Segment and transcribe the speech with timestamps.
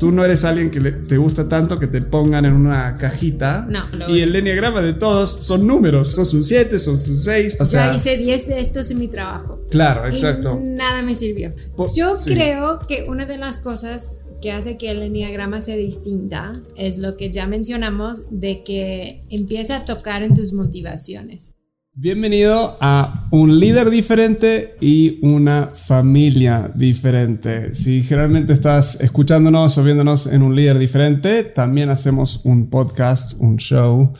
[0.00, 3.66] tú no eres alguien que le- te gusta tanto que te pongan en una cajita.
[3.68, 6.10] No, lo Y el enneagrama de todos son números.
[6.12, 7.58] Sos un 7, sos un 6.
[7.60, 9.60] O sea, ya hice 10 de estos en mi trabajo.
[9.70, 10.58] claro, Y exacto.
[10.60, 11.52] nada me sirvió.
[11.76, 12.32] Por- Yo sí.
[12.34, 17.18] creo que una de las cosas que hace que el enneagrama sea distinta es lo
[17.18, 21.54] que ya mencionamos de que empieza a tocar en tus motivaciones.
[21.92, 27.74] Bienvenido a un líder diferente y una familia diferente.
[27.74, 33.56] Si generalmente estás escuchándonos o viéndonos en un líder diferente, también hacemos un podcast, un
[33.56, 34.12] show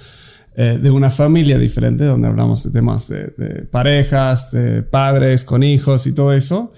[0.57, 5.63] eh, de una familia diferente donde hablamos de temas de, de parejas, de padres con
[5.63, 6.73] hijos y todo eso.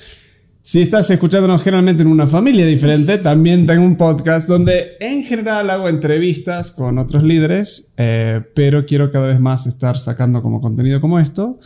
[0.65, 5.69] Si estás escuchándonos generalmente en una familia diferente, también tengo un podcast donde en general
[5.70, 11.01] hago entrevistas con otros líderes, eh, pero quiero cada vez más estar sacando como contenido
[11.01, 11.59] como esto.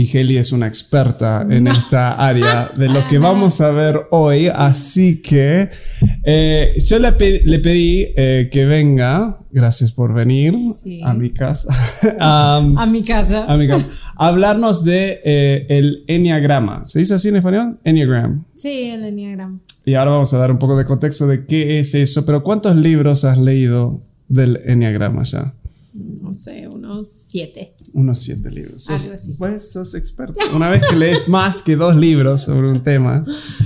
[0.00, 4.46] Y Heli es una experta en esta área de lo que vamos a ver hoy,
[4.46, 5.70] así que
[6.24, 11.00] eh, yo le, pe- le pedí eh, que venga, gracias por venir Sí.
[11.04, 11.68] a mi casa,
[12.20, 13.44] Am, A mi casa.
[14.16, 16.84] Hablarnos de eh, el enneagrama.
[16.84, 17.78] ¿Se dice así en español?
[17.82, 18.44] Enneagram.
[18.54, 19.58] Sí, el enneagrama.
[19.84, 22.24] Y ahora vamos a dar un poco de contexto de qué es eso.
[22.24, 25.54] Pero ¿cuántos libros has leído del enneagrama ya?
[25.98, 27.74] No sé, unos siete.
[27.92, 28.82] Unos siete libros.
[28.84, 29.34] Sos- Algo así.
[29.38, 30.38] Pues sos experto.
[30.54, 33.24] Una vez que lees más que dos libros sobre un tema,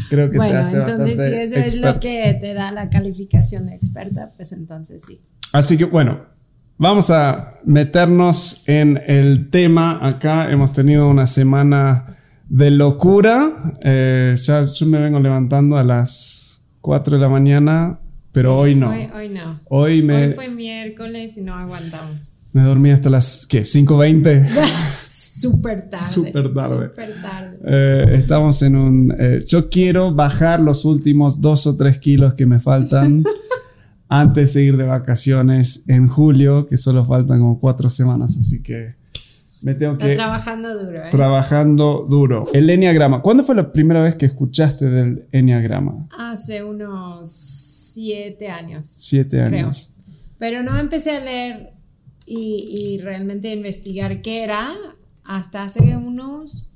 [0.08, 3.66] creo que te Bueno, hace entonces si eso es lo que te da la calificación
[3.66, 5.20] de experta, pues entonces sí.
[5.52, 6.22] Así que bueno,
[6.78, 9.98] vamos a meternos en el tema.
[10.06, 12.16] Acá hemos tenido una semana
[12.48, 13.50] de locura.
[13.84, 18.00] Eh, ya yo me vengo levantando a las 4 de la mañana,
[18.32, 18.90] pero hoy no.
[18.90, 19.60] Hoy, hoy no.
[19.68, 22.32] Hoy me, Hoy fue miércoles y no aguantamos.
[22.52, 23.62] me dormí hasta las ¿qué?
[23.62, 24.48] 5.20.
[25.08, 26.04] Súper tarde.
[26.04, 26.88] Súper tarde.
[26.88, 27.58] Súper tarde.
[27.64, 29.14] Eh, estamos en un...
[29.18, 33.24] eh, yo quiero bajar los últimos 2 o 3 kilos que me faltan
[34.08, 38.94] antes de ir de vacaciones en julio, que solo faltan como 4 semanas, así que
[39.62, 40.14] me tengo Está que...
[40.16, 41.08] trabajando duro, ¿eh?
[41.10, 42.44] Trabajando duro.
[42.52, 43.22] El enneagrama.
[43.22, 46.08] ¿Cuándo fue la primera vez que escuchaste del enneagrama?
[46.18, 47.61] Hace unos
[47.92, 49.64] siete años, Siete creo.
[49.66, 49.92] años.
[50.38, 51.70] Pero no empecé a leer
[52.26, 54.72] y, y realmente investigar qué era
[55.24, 56.68] hasta hace unos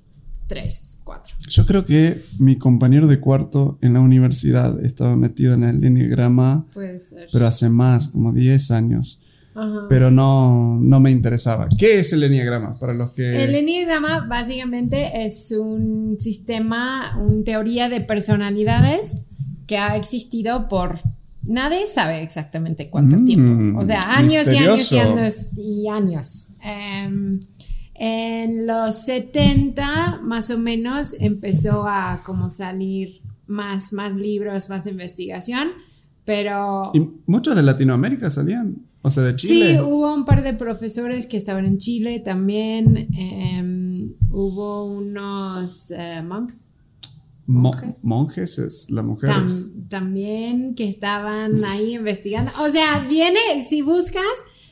[0.47, 1.35] tres, cuatro.
[1.49, 6.67] Yo creo que mi compañero de cuarto en la universidad estaba metido en el enneagrama,
[6.73, 7.29] Puede ser.
[7.33, 9.21] pero hace más, como 10 años.
[9.57, 9.87] Ajá.
[9.89, 11.69] Pero no, no me interesaba.
[11.79, 12.79] ¿Qué es el enneagrama?
[12.79, 13.43] Para los que...
[13.43, 19.23] El enneagrama básicamente es un sistema, una teoría de personalidades
[19.67, 20.99] que ha existido por
[21.49, 23.81] nadie sabe exactamente cuánto Mm, tiempo.
[23.81, 25.01] O sea, años y años y misterioso.
[25.01, 26.49] años y años.
[26.63, 27.41] Em,
[27.95, 35.69] en los 70 más o menos empezó a como salir más, más libros, más investigación,
[36.25, 36.91] pero...
[36.93, 38.77] Y muchos de Latinoamérica salían.
[39.03, 39.75] O sea, de Chile.
[39.75, 43.09] Sí, hubo un par de profesores que estaban en Chile también.
[43.17, 46.67] em, hubo unos eh, monks Mo-
[47.47, 48.03] monjes.
[48.05, 49.31] monjes es la mujer.
[49.31, 52.51] tam- también que estaban ahí investigando.
[52.61, 54.23] O sea, viene, si buscas,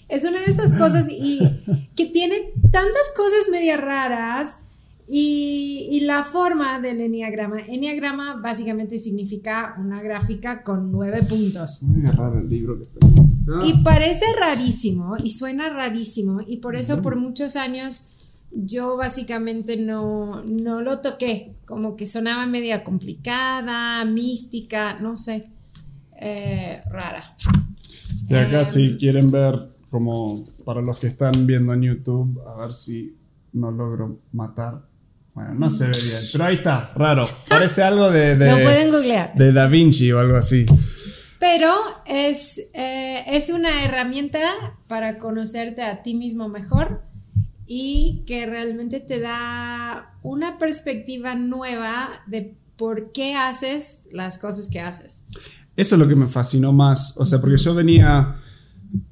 [0.09, 1.39] es una de esas cosas y
[1.97, 4.59] que tiene tantas cosas media raras.
[5.07, 7.61] Y, y la forma del enneagrama.
[7.61, 11.83] Enneagrama básicamente significa una gráfica con nueve puntos.
[11.83, 13.31] A agarrar el libro que tenemos.
[13.67, 18.06] Y parece rarísimo y suena rarísimo y por eso por muchos años
[18.55, 25.45] yo básicamente no, no lo toqué, como que sonaba media complicada, mística, no sé,
[26.21, 27.37] eh, rara.
[28.27, 32.65] Sí, acá Em, si quieren ver, como para los que están viendo en YouTube, a
[32.65, 33.17] ver si
[33.53, 34.83] no logro matar.
[35.35, 37.29] Bueno, no se ve bien, pero ahí está, raro.
[37.49, 39.35] Parece algo de, de, lo pueden googlear.
[39.35, 40.65] de Da Vinci o algo así.
[41.41, 41.75] Pero
[42.07, 47.03] es, eh, es una herramienta para conocerte a ti mismo mejor
[47.67, 54.81] y que realmente te da una perspectiva nueva de por qué haces las cosas que
[54.81, 55.25] haces.
[55.77, 57.15] Eso es lo que me fascinó más.
[57.17, 58.37] O sea, porque yo venía.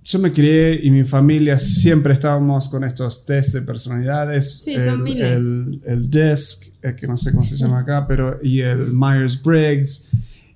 [0.05, 4.61] Yo me crié y mi familia siempre estábamos con estos test de personalidades.
[4.63, 5.29] Sí, son el, miles.
[5.29, 8.39] El, el DISC, eh, que no sé cómo se llama acá, pero.
[8.43, 10.11] Y el Myers-Briggs.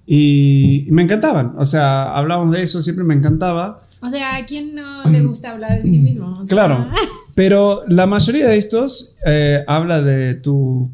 [0.06, 1.54] Y, y me encantaban.
[1.58, 3.82] O sea, hablábamos de eso, siempre me encantaba.
[4.00, 6.30] O sea, ¿a quién no le gusta hablar de sí mismo?
[6.30, 6.90] O sea, Claro.
[7.36, 10.90] Pero la mayoría de estos eh, habla de tu,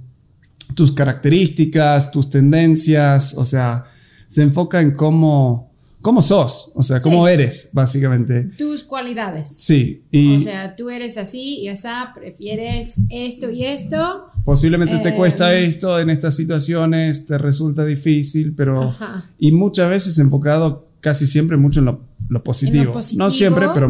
[0.75, 3.85] tus características, tus tendencias, o sea,
[4.27, 8.51] se enfoca en cómo, cómo sos, o sea, cómo eres, básicamente.
[8.59, 9.55] Tus cualidades.
[9.57, 10.03] Sí.
[10.11, 14.27] Y o sea, tú eres así y esa, prefieres esto y esto.
[14.45, 18.93] Posiblemente te cuesta em, esto en estas situaciones, te resulta difícil, pero...
[19.39, 22.99] Y muchas veces enfocado casi siempre mucho en lo, positivo.
[23.17, 23.89] No siempre, pero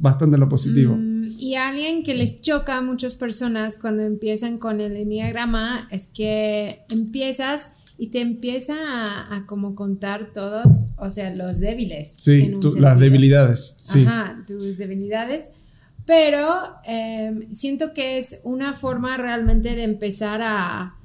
[0.00, 0.96] bastante en lo positivo.
[0.96, 6.06] Mm, y alguien que les choca a muchas personas cuando empiezan con el enneagrama es
[6.06, 12.14] que empiezas y te empieza a, como contar todos, o sea, los débiles.
[12.16, 13.78] Sí, las debilidades.
[13.82, 14.04] Sí.
[14.04, 15.50] Ajá, tus debilidades.
[16.04, 16.48] Pero
[16.84, 20.96] em, siento que es una forma realmente de empezar a,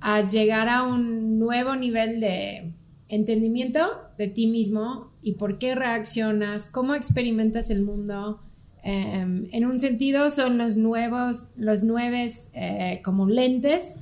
[0.00, 2.74] a llegar a un nuevo nivel de
[3.08, 3.80] entendimiento
[4.18, 8.40] de ti mismo y por qué reaccionas, cómo experimentas el mundo.
[8.82, 13.96] Em, en un sentido son los nuevos, los nueve eh, como lentes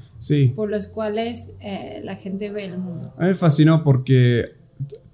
[0.54, 3.12] por los cuales eh, la gente ve el mundo.
[3.16, 4.56] A mí me fascinó porque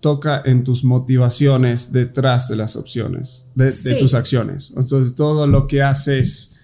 [0.00, 4.73] toca en tus motivaciones detrás de las opciones, de, tus acciones.
[4.76, 6.56] Entonces, todo lo que haces,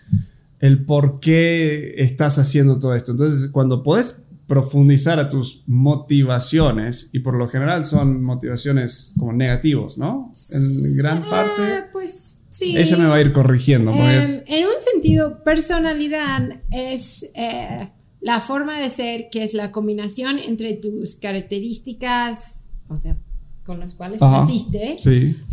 [0.61, 3.13] el por qué estás haciendo todo esto.
[3.13, 9.99] Entonces, cuando puedes profundizar a tus motivaciones, y por lo general son motivaciones como negativos,
[9.99, 10.33] ¿no?
[10.53, 11.85] En gran parte.
[11.93, 12.77] pues sí.
[12.77, 13.93] Ella me va a ir corrigiendo.
[13.93, 17.31] Em, en un sentido, personalidad es.
[17.35, 17.77] Eh,
[18.21, 23.17] la forma de ser, que es la combinación entre tus características, o sea,
[23.65, 24.97] con las cuales naciste,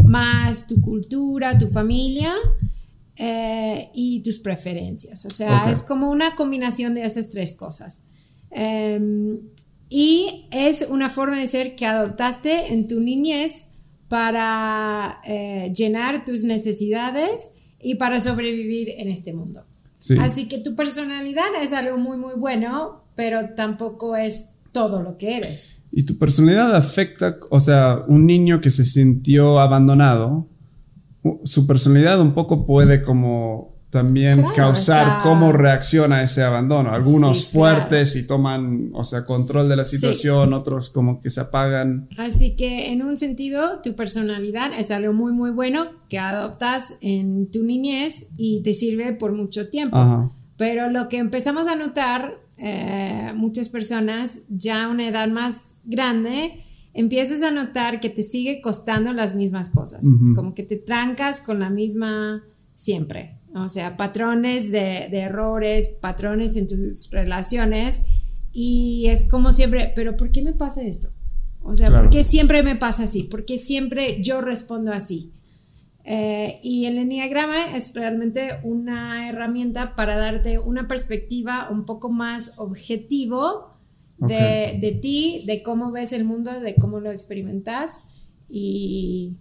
[0.03, 2.33] más tu cultura, tu familia
[3.17, 5.25] eh, y tus preferencias.
[5.25, 8.03] O sea, es como una combinación de esas tres cosas.
[8.51, 9.39] Em,
[9.89, 13.67] y es una forma de ser que adoptaste en tu niñez
[14.07, 19.63] para eh, llenar tus necesidades y para sobrevivir en este mundo.
[20.19, 25.37] Así que tu personalidad es algo muy, muy bueno, pero tampoco es todo lo que
[25.37, 25.71] eres.
[25.91, 30.47] Y tu personalidad afecta, o sea, un niño que se sintió abandonado,
[31.43, 36.91] su personalidad un poco puede como también causar cómo reacciona ese abandono.
[36.91, 42.09] Algunos fuertes y toman, o sea, control de la situación, otros como que se apagan.
[42.17, 47.49] Así que en un sentido, tu personalidad es algo muy, muy bueno que adoptas en
[47.49, 50.33] tu niñez y te sirve por mucho tiempo.
[50.57, 56.65] Pero lo que empezamos a notar, eh, muchas personas ya a una edad más grande,
[56.93, 60.05] empiezas a notar que te sigue costando las mismas cosas,
[60.35, 62.43] como que te trancas con la misma
[62.75, 63.39] siempre.
[63.55, 68.03] O sea, patrones de, errores, patrones en tus relaciones.
[68.51, 71.09] Y es como siempre, pero ¿por qué me pasa esto?
[71.63, 73.23] O sea, ¿por qué siempre me pasa así?
[73.23, 75.31] ¿Por qué siempre yo respondo así?
[76.03, 82.51] Eh, y el enneagrama es realmente una herramienta para darte una perspectiva un poco más
[82.57, 83.73] objetivo
[84.17, 88.01] de, de, ti, de cómo ves el mundo, de cómo lo experimentas
[88.49, 89.37] y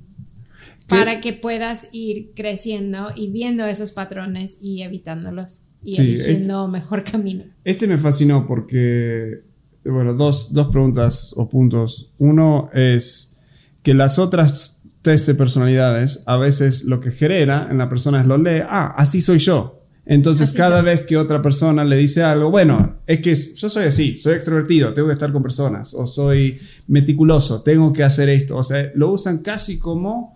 [0.89, 7.45] para que puedas ir creciendo y viendo esos patrones y evitándolos y eligiendo mejor camino.
[7.65, 9.43] Este me fascinó porque,
[9.85, 12.13] bueno, dos, dos preguntas o puntos.
[12.19, 13.37] Uno es
[13.83, 18.27] que las otras test de personalidades a veces lo que genera en la persona es
[18.27, 19.83] lo lee, ah, así soy yo.
[20.07, 24.19] Entonces cada vez que otra persona le dice algo, bueno, es que yo soy así,
[24.19, 26.59] soy extrovertido, tengo que estar con personas, o soy
[26.89, 30.34] meticuloso, tengo que hacer esto, o sea, lo usan casi como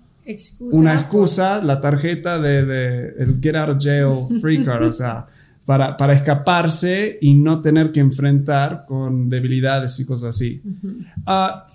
[0.73, 5.27] una excusa, la tarjeta de, el get out of jail free card, o sea,
[5.65, 10.63] para, para, escaparse y no tener que enfrentar con debilidades y cosas así.
[11.27, 11.67] Ah,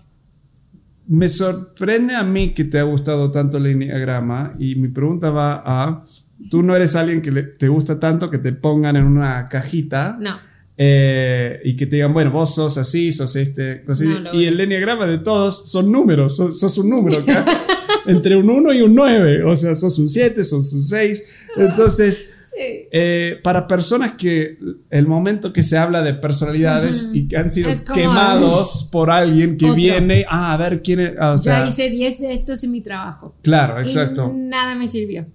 [1.07, 5.62] me sorprende a mí que te ha gustado tanto el enneagrama y mi pregunta va
[5.65, 6.05] a,
[6.50, 10.17] tú no eres alguien que te gusta tanto que te pongan en una cajita.
[10.19, 10.53] No.
[10.75, 13.86] Eh, y que te digan, bueno, vos sos así, sos este,
[14.33, 17.24] y el enneagrama de todos son números, sos, un número,
[18.05, 21.24] entre un 1 y un 9, o sea, sos un 7, sos un 6.
[21.57, 22.24] Entonces,
[22.60, 24.57] eh, para personas que
[24.89, 29.72] el momento que se habla de personalidades y que han sido quemados por alguien que
[29.72, 31.13] viene ah, a ver quién es.
[31.43, 33.36] ya hice 10 de estos en mi trabajo.
[33.41, 34.31] Claro, exacto.
[34.33, 35.25] nada me sirvió.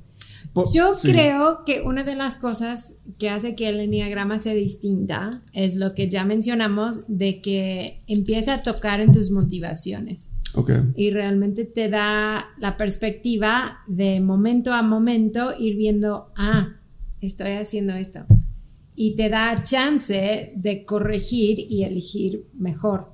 [0.72, 5.76] Yo creo que una de las cosas que hace que el enneagrama sea distinta es
[5.76, 10.30] lo que ya mencionamos de que empieza a tocar en tus motivaciones.
[10.97, 16.76] Y realmente te da la perspectiva de momento a momento ir viendo, ah,
[17.21, 18.21] estoy haciendo esto.
[18.95, 23.11] Y te da chance de corregir y elegir mejor.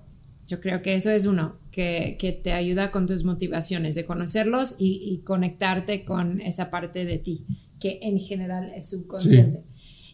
[0.46, 5.22] Yo creo que eso es uno, que, te ayuda con tus motivaciones, de conocerlos y,
[5.24, 7.44] conectarte con esa parte de ti,
[7.80, 9.62] que en general es subconsciente.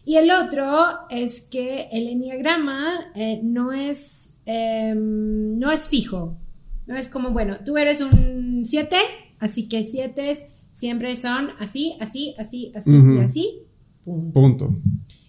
[0.03, 0.67] Y el otro
[1.09, 6.37] es que el enneagrama eh, no, es, em, no es fijo,
[6.87, 8.95] No es como, bueno, tú eres un 7,
[9.39, 10.35] así que 7
[10.71, 13.59] siempre son así, así, así, así y así.
[14.03, 14.33] Punto.
[14.33, 14.75] Punto.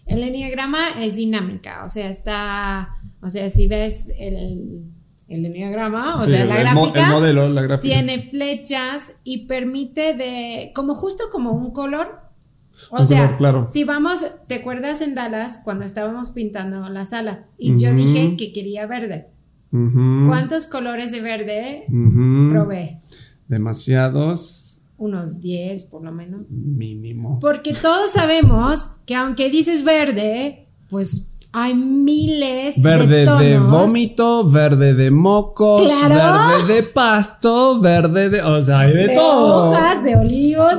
[0.06, 4.85] El enneagrama es dinámica, o sea, está, o sea, si ves el,
[5.28, 10.73] el enneagrama, o sea, la gráfica, el modelo, la gráfica, tiene flechas y permite de,
[10.75, 12.21] como justo como un color.
[12.90, 13.68] O sea, claro.
[13.71, 17.47] si vamos, ¿te acuerdas en Dallas cuando estábamos pintando la sala?
[17.56, 19.28] Y yo dije que quería verde.
[19.73, 23.00] ¿Cuántos colores de verde probé?
[23.49, 26.43] Demasiados unos 10 por lo menos.
[26.50, 27.38] Mínimo.
[27.41, 33.41] Porque todos sabemos que aunque dices verde, pues hay miles verde de tonos.
[33.41, 39.19] de vómito, verde de mocos, verde de pasto, verde de, o sea, hay de, de
[39.19, 40.75] hojas, de olivos,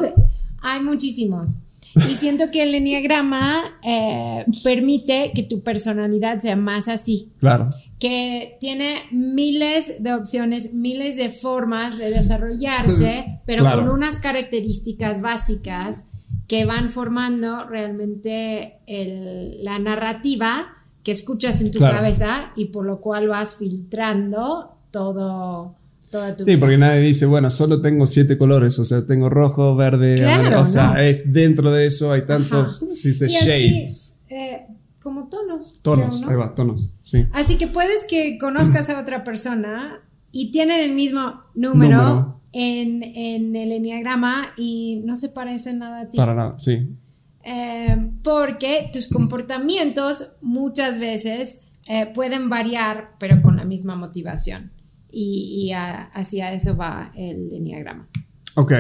[0.62, 1.58] hay muchísimos.
[1.96, 7.32] Y siento que el enneagrama eh, permite que tu personalidad sea más así.
[7.40, 7.70] Claro
[8.04, 16.08] que tiene miles de opciones, miles de formas de desarrollarse, pero con unas características básicas
[16.50, 18.80] que van formando realmente
[19.62, 25.78] la narrativa que escuchas en tu cabeza y por lo cual vas filtrando todo.
[26.14, 29.76] Toda tu sí, porque nadie dice, bueno, solo tengo siete colores, o sea, tengo rojo,
[29.76, 30.14] verde,
[30.56, 33.28] o sea, es dentro de eso hay tantos, ¿cómo se dice?
[33.30, 34.20] Shades.
[34.30, 34.68] Eh,
[35.02, 35.80] como tonos.
[35.82, 37.26] Tonos, ahí va, tonos, sí.
[37.34, 40.02] Así que puedes que conozcas a otra persona
[40.32, 43.02] y tienen el mismo número, En,
[43.56, 46.18] el enneagrama y no se parecen nada a ti.
[46.18, 46.90] Para nada, sí.
[47.44, 54.73] Eh, porque tus comportamientos muchas veces eh, pueden variar, pero con la misma motivación.
[55.16, 58.10] Y, hacia eso va el enneagrama.
[58.56, 58.74] Ok.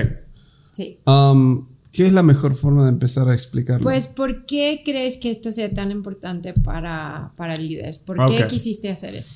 [0.72, 1.00] Sí.
[1.06, 3.84] Um, ¿Qué es la mejor forma de empezar a explicarlo?
[3.84, 8.00] Pues, ¿por qué crees que esto sea tan importante para, para líderes?
[8.00, 9.36] ¿Por qué quisiste hacer eso?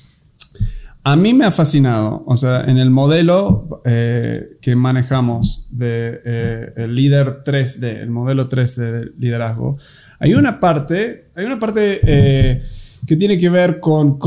[1.04, 6.72] A mí me ha fascinado, o sea, en el modelo eh, que manejamos de eh,
[6.76, 9.78] el líder 3D, el modelo 3D de liderazgo,
[10.18, 12.62] hay una parte, hay una parte eh,
[13.06, 14.18] que tiene que ver con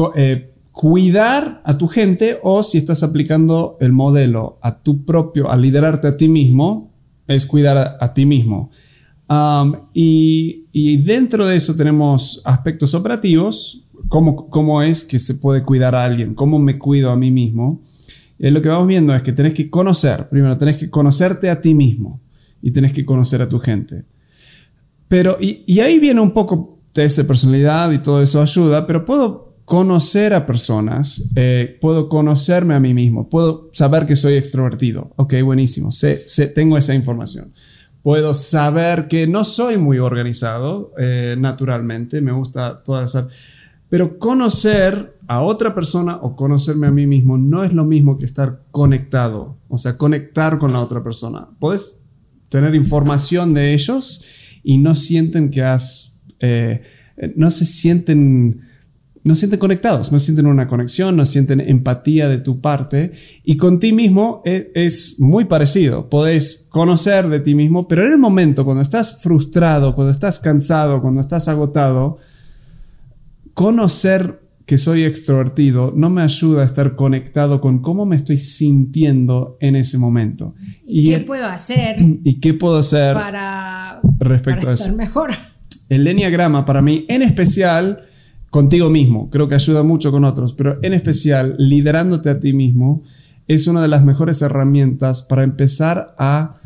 [0.82, 6.08] cuidar a tu gente o si estás aplicando el modelo a tu propio, a liderarte
[6.08, 6.92] a ti mismo,
[7.28, 8.72] es cuidar a, ti mismo.
[9.30, 15.94] Um, y, dentro de eso tenemos aspectos operativos, cómo, cómo es que se puede cuidar
[15.94, 17.84] a alguien, cómo me cuido a mí mismo.
[18.40, 21.62] Eh, lo que vamos viendo es que tenés que conocer, primero tenés que conocerte a
[21.62, 22.22] ti mismo
[22.60, 24.06] y tenés que conocer a tu gente.
[25.08, 29.51] Pero, y, ahí viene un poco de esa personalidad y todo eso ayuda, pero puedo
[29.72, 35.14] conocer a personas, eh, puedo conocerme a mí mismo, puedo saber que soy extrovertido.
[35.16, 37.54] Ok, buenísimo, sé, tengo esa información.
[38.04, 43.30] Puedo saber que no soy muy organizado eh, naturalmente, me gusta toda esa...
[43.88, 48.26] Pero conocer a otra persona o conocerme a mí mismo no es lo mismo que
[48.26, 51.48] estar conectado, o sea, conectar con la otra persona.
[51.60, 52.04] Puedes
[52.50, 54.22] tener información de ellos
[54.66, 56.20] y no sienten que has...
[56.42, 56.82] Eh,
[57.38, 58.70] no se sienten
[59.24, 63.12] no sienten conectados, no sienten una conexión, no sienten empatía de tu parte
[63.44, 66.10] y con ti mismo e, es, muy parecido.
[66.10, 71.02] Podés conocer de ti mismo, pero en el momento cuando estás frustrado, cuando estás cansado,
[71.02, 72.18] cuando estás agotado,
[73.54, 79.58] conocer que soy extrovertido no me ayuda a estar conectado con cómo me estoy sintiendo
[79.60, 80.56] en ese momento.
[80.88, 81.98] ¿Y, qué puedo hacer?
[82.24, 84.96] ¿Y qué puedo hacer para, respecto a eso?
[84.96, 85.32] mejor?
[85.90, 88.06] El enneagrama para mí en especial
[88.52, 93.02] contigo mismo, creo que ayuda mucho con otros, pero en especial liderándote a ti mismo
[93.48, 96.58] es una de las mejores herramientas para empezar a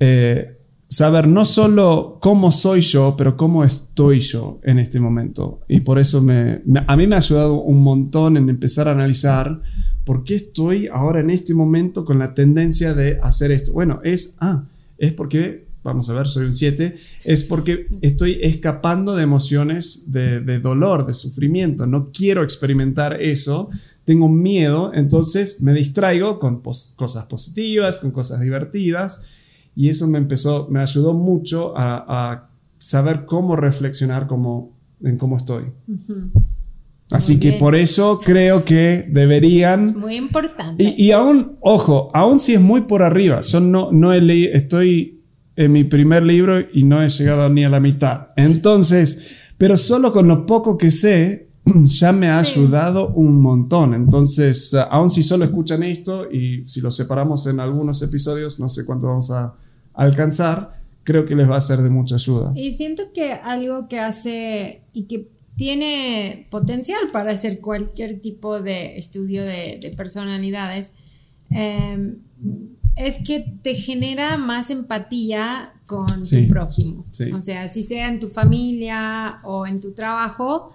[0.00, 0.56] eh,
[0.88, 5.60] saber no solo cómo soy yo, pero cómo estoy yo en este momento.
[5.68, 9.60] Y por eso me, a mí me ha ayudado un montón en empezar a analizar
[10.04, 13.72] por qué estoy ahora en este momento con la tendencia de hacer esto.
[13.72, 14.64] Bueno, es, ah,
[14.96, 20.58] es porque vamos a ver, soy un 7, es porque estoy escapando de emociones de,
[20.58, 21.86] dolor, de sufrimiento.
[21.86, 23.68] No quiero experimentar eso,
[24.04, 29.28] tengo miedo, entonces me distraigo con cosas positivas, con cosas divertidas.
[29.76, 32.48] Y eso me empezó, me ayudó mucho a,
[32.78, 34.26] saber cómo reflexionar
[35.02, 35.64] en cómo estoy.
[37.10, 39.84] Así que por eso creo que deberían...
[39.84, 40.82] Es muy importante.
[40.82, 44.52] Y, y, aún, ojo, aún si es muy por arriba, yo no, no he leído,
[44.52, 45.23] estoy
[45.56, 48.28] en mi primer libro y no he llegado ni a la mitad.
[48.36, 51.48] Entonces, pero solo con lo poco que sé,
[51.84, 53.94] ya me ha ayudado un montón.
[53.94, 58.84] Entonces, aun si solo escuchan esto y si lo separamos en algunos episodios, no sé
[58.84, 59.54] cuánto vamos a
[59.94, 62.52] alcanzar, creo que les va a ser de mucha ayuda.
[62.56, 68.98] Y siento que algo que hace y que tiene potencial para hacer cualquier tipo de
[68.98, 70.94] estudio de, de personalidades
[71.50, 72.16] em,
[72.96, 76.42] es que te genera más empatía con Sí.
[76.46, 77.04] tu prójimo.
[77.10, 77.30] Sí.
[77.32, 80.72] O sea, si sea en tu familia o en tu trabajo.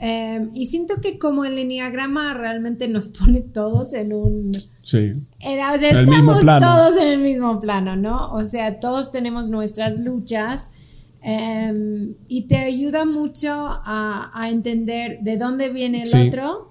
[0.00, 4.52] em, y siento que como el enneagrama realmente nos pone todos en un...
[4.82, 5.12] Sí.
[5.40, 8.32] Era, o sea, En estamos todos en el mismo plano, ¿no?
[8.32, 10.70] O sea, todos tenemos nuestras luchas
[11.22, 16.28] em, y te ayuda mucho a, a entender de dónde viene el Sí.
[16.28, 16.68] otro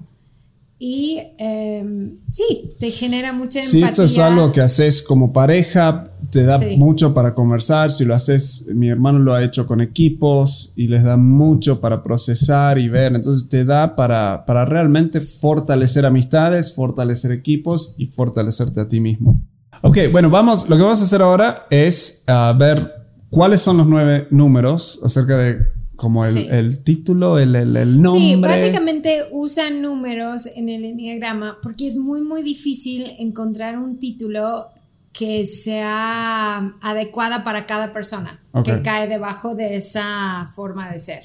[0.79, 3.87] y em, sí, te genera mucha empatía.
[3.87, 6.77] esto es algo que haces como pareja, te da Sí.
[6.77, 7.91] mucho para conversar.
[7.91, 12.03] Si lo haces, mi hermano lo ha hecho con equipos y les da mucho para
[12.03, 13.15] procesar y ver.
[13.15, 19.41] Entonces te da para, para realmente fortalecer amistades, fortalecer equipos y fortalecerte a ti mismo.
[19.81, 22.93] Ok, bueno, vamos, lo que vamos a hacer ahora es ah, ver
[23.29, 25.59] cuáles son los nueve números acerca de
[25.97, 26.47] como el, Sí.
[26.49, 28.21] el título, el, el, el nombre.
[28.21, 34.67] Sí, básicamente usan números en el enneagrama porque es muy, muy difícil encontrar un título
[35.11, 41.23] que sea adecuada para cada persona, que cae debajo de esa forma de ser.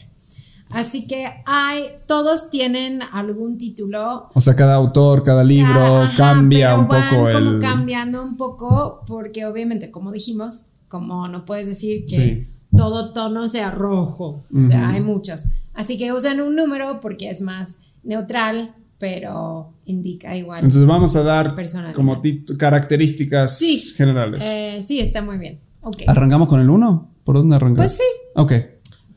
[0.71, 4.31] Así que hay, todos tienen algún título.
[4.33, 7.59] O sea, cada autor, cada libro cambia un van poco como el...
[7.61, 12.47] cambiando un poco porque obviamente, como dijimos, como no puedes decir que Sí.
[12.77, 15.45] Todo tono sea rojo, o sea, hay muchos.
[15.75, 20.59] Así que usan un número porque es más neutral, pero indica igual.
[20.61, 21.57] Entonces vamos a dar
[21.95, 22.21] como
[22.57, 23.79] características Sí.
[23.97, 24.45] generales.
[24.47, 25.61] Eh, sí, está muy bien.
[25.81, 26.03] Ok.
[26.07, 27.11] ¿Arrancamos con el 1?
[27.25, 27.93] ¿Por dónde arrancamos?
[27.93, 28.31] Pues sí.
[28.37, 28.53] Ok.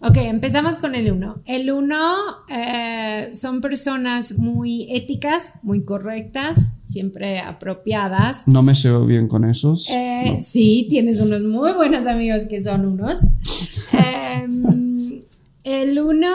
[0.02, 1.42] Ok, empezamos con el 1.
[1.46, 1.96] El 1
[3.34, 8.48] son personas muy éticas, muy correctas, siempre apropiadas.
[8.48, 9.90] No me llevo bien con esos.
[9.90, 13.20] Eh, Sí, tienes unos muy buenos amigos que son unos.
[13.94, 15.22] Em,
[15.64, 16.28] el 1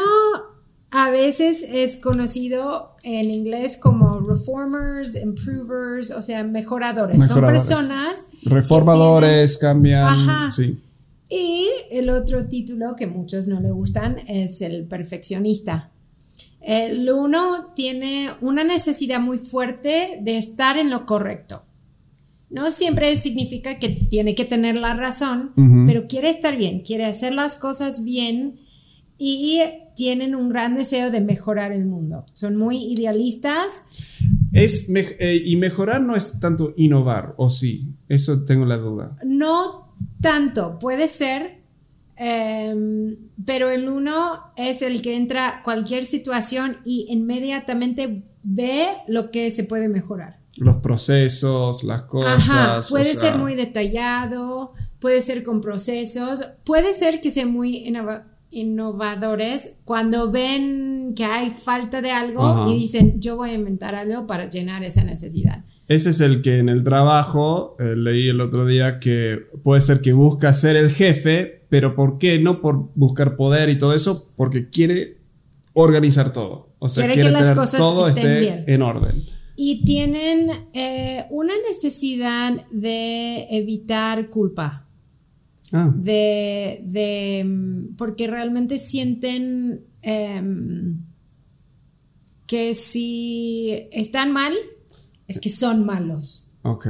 [0.92, 7.18] a veces es conocido en inglés como reformers, improvers, o sea, mejoradores.
[7.18, 7.62] Mejoradores.
[7.64, 10.28] Son personas Reformadores, cambian.
[10.28, 10.50] Ajá.
[10.50, 10.78] Sí.
[11.28, 15.90] y el otro título que muchos no le gustan es el perfeccionista.
[16.60, 21.64] El uno tiene una necesidad muy fuerte de estar en lo correcto.
[22.50, 25.52] No siempre significa que tiene que tener la razón,
[25.86, 28.58] pero quiere estar bien, quiere hacer las cosas bien
[29.16, 29.60] y
[29.94, 32.24] tienen un gran deseo de mejorar el mundo.
[32.32, 33.84] Son muy idealistas.
[34.52, 37.94] Es eh, y mejorar no es tanto innovar, o sí.
[38.08, 39.16] Eso tengo la duda.
[39.24, 41.59] No tanto, puede ser,
[42.22, 49.50] em, pero el uno es el que entra cualquier situación y inmediatamente ve lo que
[49.50, 50.38] se puede mejorar.
[50.56, 52.50] Los procesos, las cosas.
[52.50, 57.50] Ajá, o puede sea, ser muy detallado, puede ser con procesos, puede ser que sean
[57.52, 62.68] muy innova- innovadores cuando ven que hay falta de algo Ajá.
[62.70, 65.64] y dicen, yo voy a inventar algo para llenar esa necesidad.
[65.90, 70.00] Ese es el que en el trabajo, eh, leí el otro día, que puede ser
[70.00, 72.38] que busca ser el jefe, pero ¿por qué?
[72.38, 75.16] No por buscar poder y todo eso, porque quiere
[75.72, 76.68] organizar todo.
[76.78, 78.64] O sea, Quiere quiere, que las tener cosas todo estén esté bien.
[78.68, 79.24] en orden.
[79.56, 84.86] Y tienen eh, una necesidad de evitar culpa,
[85.72, 90.98] Ah, de, de, mm, porque realmente sienten em,
[92.46, 94.54] que si están mal,
[95.30, 96.48] es que son malos.
[96.62, 96.86] ok.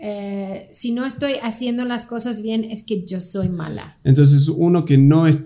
[0.00, 3.98] Eh, si no estoy haciendo las cosas bien, es que yo soy mala.
[4.04, 5.38] Entonces, uno que no es.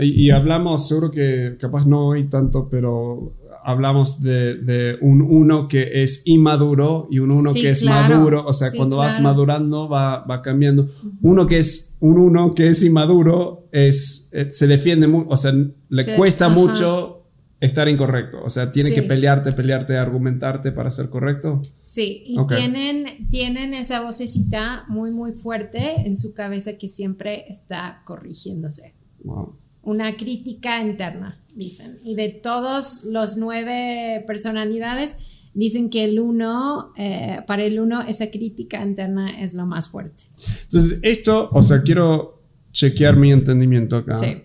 [0.00, 5.68] Y, y hablamos, seguro que capaz no hoy tanto, pero hablamos de, de un uno
[5.68, 8.14] que es inmaduro y un uno Sí, que es claro.
[8.16, 8.46] maduro.
[8.46, 10.88] O sea, Sí, cuando vas madurando, va, va cambiando.
[11.20, 15.52] Uno que es un uno que es inmaduro es, eh, se defiende mucho, o sea,
[15.90, 17.17] le Se- cuesta mucho
[17.60, 18.42] estar incorrecto.
[18.44, 18.94] O sea, tiene Sí.
[18.96, 21.62] que pelearte, pelearte, argumentarte para ser correcto.
[21.82, 22.54] Sí, y Ok.
[22.56, 28.94] tienen, tienen esa vocecita muy, muy fuerte en su cabeza que siempre está corrigiéndose.
[29.24, 29.56] Wow.
[29.82, 31.98] Una crítica interna, dicen.
[32.04, 35.16] Y de todos los nueve personalidades,
[35.54, 40.24] dicen que el uno, eh, para el uno, esa crítica interna es lo más fuerte.
[40.64, 44.18] Entonces, esto, o sea, quiero chequear mi entendimiento acá.
[44.18, 44.42] Sí.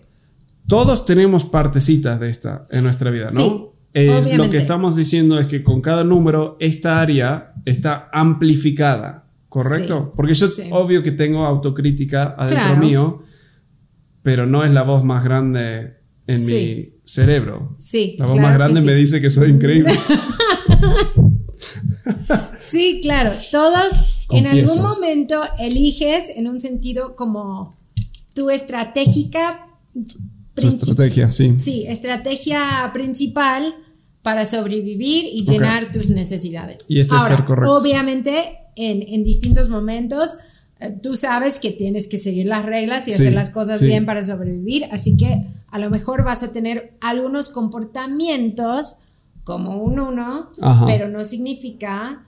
[0.68, 3.40] Todos tenemos partecitas de esta en nuestra vida, ¿no?
[3.40, 3.64] Sí,
[3.96, 10.06] Eh, lo que estamos diciendo es que con cada número esta área está amplificada, ¿correcto?
[10.06, 10.62] Sí, Porque yo sí.
[10.72, 12.80] obvio que tengo autocrítica adentro Claro.
[12.80, 13.22] mío,
[14.22, 15.94] pero no es la voz más grande
[16.26, 17.76] en mi cerebro.
[17.78, 18.16] Sí.
[18.18, 19.92] La voz claro más grande me dice que soy increíble.
[22.60, 23.32] Sí, claro.
[23.52, 27.76] Todos en algún momento eliges en un sentido como
[28.34, 29.66] tu estratégica
[30.54, 31.56] Tu estrategia, sí.
[31.60, 33.74] Sí, estrategia principal
[34.22, 36.78] para sobrevivir y llenar tus necesidades.
[36.88, 37.74] Y este es Ahora, ser correcto.
[37.74, 40.36] Obviamente, en, en distintos momentos
[40.80, 44.24] eh, tú sabes que tienes que seguir las reglas y hacer las cosas bien para
[44.24, 48.98] sobrevivir, así que a lo mejor vas a tener algunos comportamientos
[49.44, 50.48] como un uno,
[50.86, 52.24] pero no significa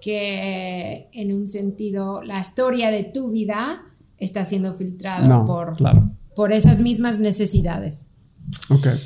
[0.00, 3.82] que en un sentido la historia de tu vida
[4.18, 5.76] está siendo filtrada por,
[6.40, 8.06] por esas mismas necesidades.
[8.70, 8.98] Okay.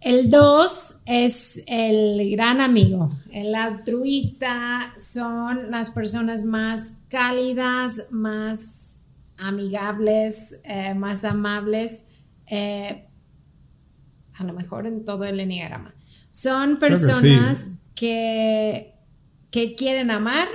[0.00, 3.16] El dos es el gran amigo.
[3.30, 8.96] El altruista son las personas más cálidas, más
[9.38, 12.06] amigables, eh, más amables,
[12.48, 13.06] eh,
[14.34, 15.94] a lo mejor en todo el enneagrama.
[16.32, 18.94] Son personas que,
[19.52, 20.48] que, quieren amar,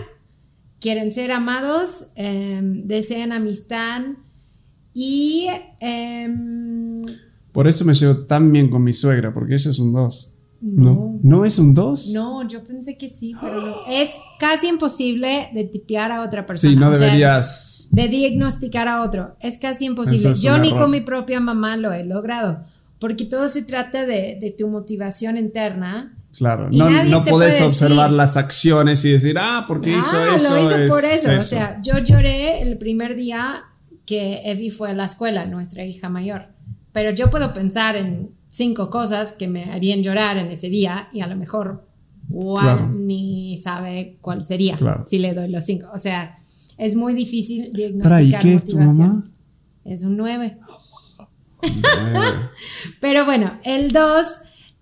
[0.81, 4.01] quieren ser amados, em, desean amistad
[4.95, 5.47] y...
[5.79, 7.05] Em,
[7.51, 10.35] Por eso me llevo tan bien con mi suegra, porque ella es un dos.
[10.61, 11.19] No.
[11.21, 11.45] no.
[11.45, 12.09] es un 2?
[12.13, 13.75] No, yo pensé que sí, pero no.
[13.87, 16.73] Es casi imposible de tipear a otra persona.
[16.73, 17.89] Sí, no deberías.
[17.91, 19.35] de diagnosticar a otro.
[19.41, 20.33] Es casi imposible.
[20.33, 22.63] yo ni con mi propia mamá lo he logrado.
[22.99, 26.15] Porque todo se trata de, tu motivación interna.
[26.35, 30.55] Claro, no, no puedes observar las acciones y decir, ah, porque ah, hizo eso.
[30.55, 31.31] Lo hizo por eso.
[31.37, 33.65] O sea, yo lloré el primer día
[34.05, 36.47] que Evi fue a la escuela, nuestra hija mayor.
[36.91, 41.21] Pero yo puedo pensar en cinco cosas que me harían llorar en ese día y
[41.21, 41.83] a lo mejor
[42.29, 45.89] Juan ni sabe cuál sería si le doy los cinco.
[45.93, 46.37] O sea,
[46.77, 49.23] es muy difícil diagnosticar qué Es, tu mamá?
[49.83, 50.57] es un nueve.
[53.01, 54.25] Pero bueno, el dos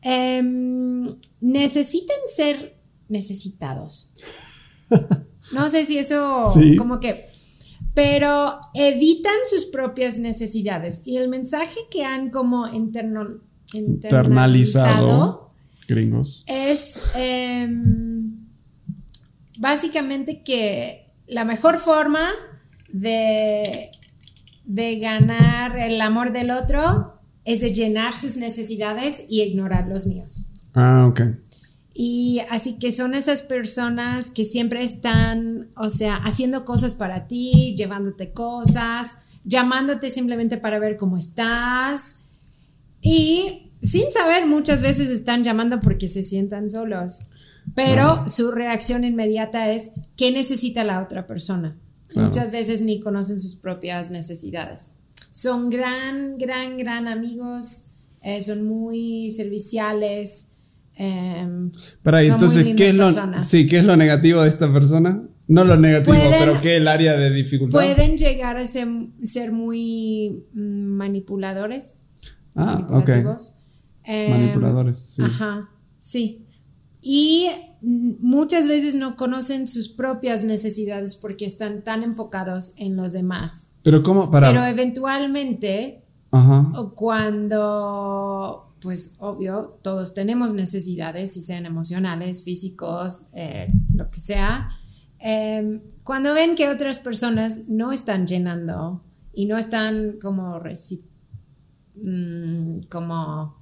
[0.01, 2.75] em, necesitan ser
[3.09, 4.11] necesitados.
[5.51, 6.45] No sé si eso
[6.79, 7.32] como que
[7.93, 13.39] pero evitan sus propias necesidades y el mensaje que han como interno,
[13.73, 15.51] internalizado,
[15.87, 18.31] gringos es em,
[19.57, 22.29] básicamente que la mejor forma
[22.91, 23.91] de,
[24.65, 27.13] de ganar el amor del otro
[27.45, 30.45] es de llenar sus necesidades y ignorar los míos.
[30.73, 31.21] Ah, ok.
[31.93, 37.75] Y así que son esas personas que siempre están, o sea, haciendo cosas para ti,
[37.77, 42.21] llevándote cosas, llamándote simplemente para ver cómo estás.
[43.01, 47.29] Y sin saber, muchas veces están llamando porque se sientan solos.
[47.75, 51.77] Pero su reacción inmediata es, ¿qué necesita la otra persona?
[52.15, 54.93] Muchas veces ni conocen sus propias necesidades.
[55.31, 57.85] Son gran, gran, gran amigos,
[58.21, 60.52] eh, son muy serviciales.
[60.97, 61.69] Eh,
[62.01, 63.09] Pero entonces, ¿qué es, lo,
[63.43, 65.23] sí, ¿qué es lo negativo de esta persona?
[65.47, 67.79] No lo negativo, pero ¿qué es el área de dificultad?
[67.79, 68.87] Pueden llegar a ser,
[69.23, 71.95] ser muy mm, manipuladores.
[72.55, 73.09] Ah, ok.
[74.05, 75.21] Em, Manipuladores, sí.
[75.21, 76.45] Ajá, sí.
[77.01, 77.49] Y
[77.81, 83.69] muchas veces no conocen sus propias necesidades porque están tan enfocados en los demás.
[83.83, 84.31] Pero ¿cómo?
[84.31, 84.47] Para...
[84.47, 86.01] Pero eventualmente,
[86.31, 86.71] Ajá.
[86.95, 94.69] cuando, pues obvio, todos tenemos necesidades, si sean emocionales, físicos, eh, lo que sea.
[95.19, 99.01] Em, cuando ven que otras personas no están llenando
[99.33, 100.61] y no están como
[101.95, 103.57] mm, como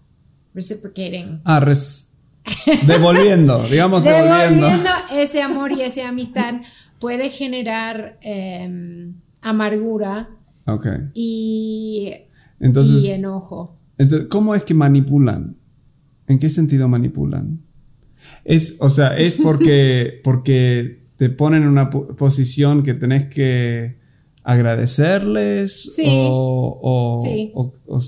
[0.55, 1.41] reciprocating.
[1.45, 1.63] Ah,
[2.87, 4.65] devolviendo, digamos devolviendo.
[4.65, 6.55] Devolviendo ese amor y esa amistad
[6.99, 10.29] puede generar em, amargura
[11.13, 12.13] y,
[12.59, 13.77] entonces, enojo.
[14.01, 15.57] Entonces, ¿cómo es que manipulan?
[16.25, 17.61] ¿En qué sentido manipulan?
[18.43, 23.99] Es, o sea, es porque, porque te ponen en una posición que tenés que
[24.43, 27.99] agradecerles o, o,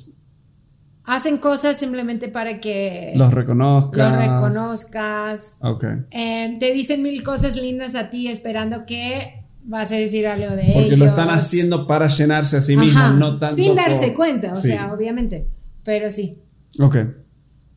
[1.04, 4.10] hacen cosas simplemente para que los reconozcas.
[4.10, 5.58] Los reconozcas.
[5.62, 5.86] Ok.
[6.10, 10.64] Eh, te dicen mil cosas lindas a ti esperando que vas a decir algo de
[10.64, 10.74] ellos.
[10.74, 13.58] Porque lo están haciendo para llenarse a sí mismos, no tanto.
[13.58, 15.46] Sin darse cuenta, o sea, obviamente.
[15.84, 16.38] Pero sí.
[16.80, 16.98] Ok.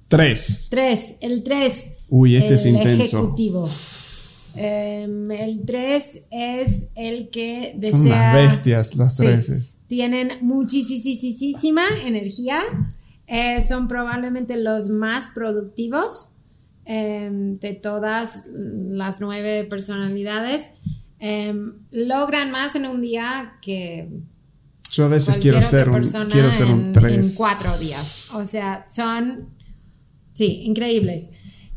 [0.09, 0.67] Tres.
[0.71, 1.15] Tres.
[1.21, 2.05] El tres.
[2.09, 3.19] Uy, este es intenso.
[3.19, 3.69] Ejecutivo.
[4.57, 7.97] Em, el tres es el que desea.
[7.97, 9.79] Son unas bestias los treses.
[9.89, 12.63] Tienen muchísima energía
[13.27, 16.35] eh, son probablemente los más productivos
[16.85, 20.71] em, de todas las nueve personalidades.
[21.19, 24.09] Em, logran más en un día que
[24.91, 28.29] yo a veces quiero ser, un, quiero ser un en, cuatro días.
[28.33, 29.51] O sea, son,
[30.33, 31.27] sí, increíbles.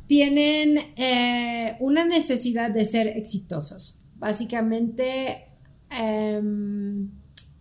[0.08, 4.00] Tienen eh, una necesidad de ser exitosos.
[4.16, 5.48] Básicamente,
[5.92, 7.10] em,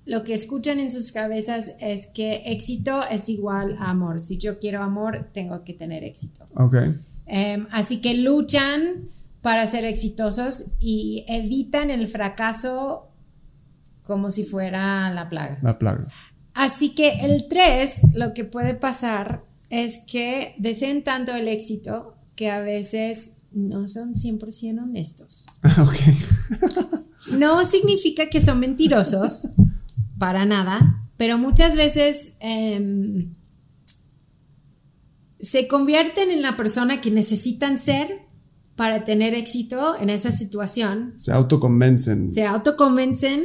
[0.05, 4.21] lo que escuchan en sus cabezas es que éxito es igual a amor.
[4.21, 6.45] Si yo quiero amor, tengo que tener éxito.
[6.55, 6.77] Ok.
[7.27, 9.11] Em, así que luchan
[9.43, 13.08] para ser exitosos y evitan el fracaso
[14.09, 15.59] como si fuera la plaga.
[15.63, 16.09] La plaga.
[16.55, 22.51] Así que el 3, lo que puede pasar es que deseen tanto el éxito que
[22.51, 25.47] a veces no son 100% honestos.
[25.81, 26.99] ok.
[27.33, 29.49] No significa que son mentirosos,
[30.19, 33.35] para nada, pero muchas veces em,
[35.39, 38.29] se convierten en la persona que necesitan ser
[38.77, 41.15] para tener éxito en esa situación.
[41.17, 42.33] Se autoconvencen.
[42.33, 43.43] Se autoconvencen,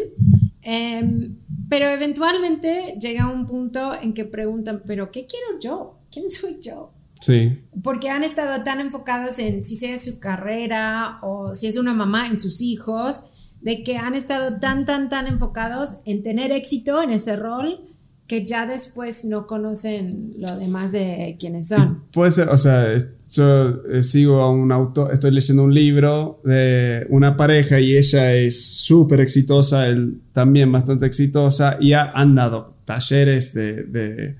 [0.63, 1.37] em,
[1.69, 5.99] pero eventualmente llega un punto en que preguntan, pero ¿qué quiero yo?
[6.11, 6.93] ¿Quién soy yo?
[7.21, 7.63] Sí.
[7.81, 12.27] Porque han estado tan enfocados en si sea su carrera o si es una mamá
[12.27, 13.23] en sus hijos,
[13.61, 17.92] de que han estado tan, tan, tan enfocados en tener éxito en ese rol
[18.27, 22.03] que ya después no conocen lo demás de quiénes son.
[22.11, 22.97] Puede ser, o sea,
[23.29, 28.33] yo eh, sigo a un autor, estoy leyendo un libro de una pareja y ella
[28.33, 34.35] es súper exitosa, él también bastante exitosa y ha, han dado talleres de, de,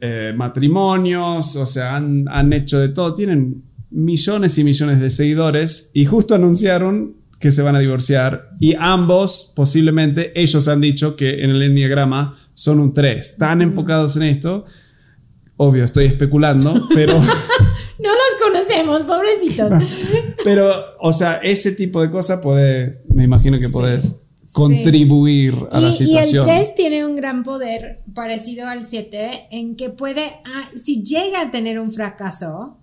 [0.00, 5.90] eh, matrimonios, o sea, han, han hecho de todo, tienen millones y millones de seguidores
[5.94, 11.44] y justo anunciaron que se van a divorciar y ambos posiblemente ellos han dicho que
[11.44, 14.64] en el enneagrama son un 3, tan enfocados en esto.
[15.56, 19.72] Obvio, estoy especulando, pero no los conocemos, pobrecitos.
[20.44, 20.70] pero
[21.00, 24.10] o sea, ese tipo de cosas puede me imagino que puedes
[24.52, 26.48] contribuir a la situación.
[26.48, 31.04] Y el 3 tiene un gran poder parecido al 7 en que puede ah, si
[31.04, 32.78] llega a tener un fracaso,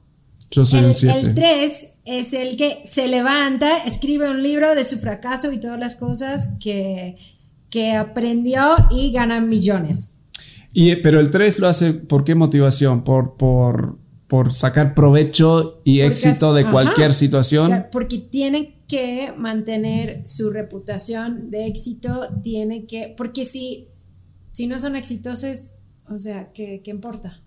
[0.51, 1.19] yo soy el, un 7.
[1.19, 5.79] El 3 es el que se levanta, escribe un libro de su fracaso y todas
[5.79, 7.17] las cosas que,
[7.69, 10.13] que aprendió y gana millones.
[10.71, 13.03] Y, pero el 3 lo hace por qué motivación?
[13.03, 16.71] Por, por, por sacar provecho y Porque éxito de ajá.
[16.71, 17.85] cualquier situación.
[17.91, 23.87] Porque tiene que mantener su reputación de éxito, tiene que, porque si,
[24.51, 25.71] si no son exitosos,
[26.07, 27.41] o sea, ¿qué, qué importa?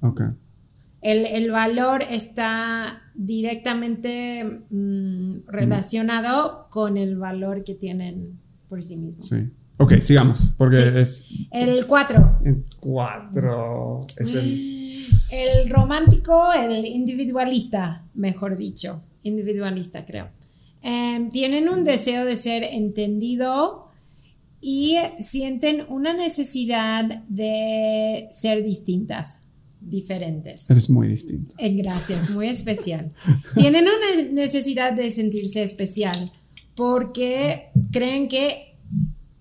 [1.01, 9.27] El, el valor está directamente mm, relacionado con el valor que tienen por sí mismos.
[9.29, 9.49] Sí.
[9.77, 10.53] Ok, sigamos.
[10.57, 10.99] Porque Sí.
[10.99, 11.25] es.
[11.51, 12.39] El 4.
[12.45, 14.07] En 4.
[14.17, 14.79] Es el.
[15.31, 20.29] El romántico, el individualista, mejor dicho, individualista creo.
[20.81, 23.89] Em, tienen un deseo de ser entendido
[24.63, 29.43] y sienten una necesidad de ser distintas,
[29.81, 30.69] diferentes.
[30.71, 31.55] Eres muy distinto.
[31.59, 33.13] Eh, Gracias, muy especial.
[33.55, 36.33] Tienen una necesidad de sentirse especial
[36.75, 38.77] porque creen que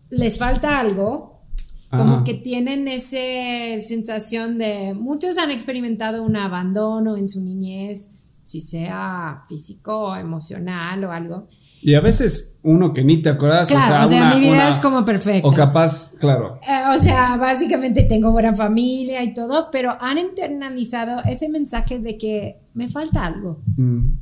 [0.10, 1.42] les falta algo,
[1.90, 2.24] como Ajá.
[2.24, 8.10] que tienen esa sensación de, muchos han experimentado un abandono en su niñez,
[8.44, 11.48] si sea físico o emocional o algo.
[11.82, 13.70] Y a veces uno que ni te acordás.
[13.70, 15.48] Claro, o sea, una- mi vida una- es como perfecta.
[15.48, 16.60] O capaz, claro.
[16.68, 22.18] Eh, o sea, básicamente tengo buena familia y todo, pero han internalizado ese mensaje de
[22.18, 23.60] que me falta algo.
[23.78, 24.14] Mm,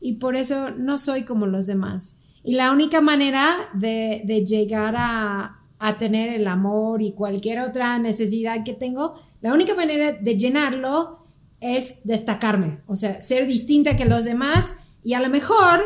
[0.00, 2.16] y por eso no soy como los demás.
[2.42, 7.98] Y la única manera de, de llegar a, a tener el amor y cualquier otra
[7.98, 11.26] necesidad que tengo, la única manera de llenarlo
[11.60, 15.80] es destacarme, o sea, ser distinta que los demás y a lo mejor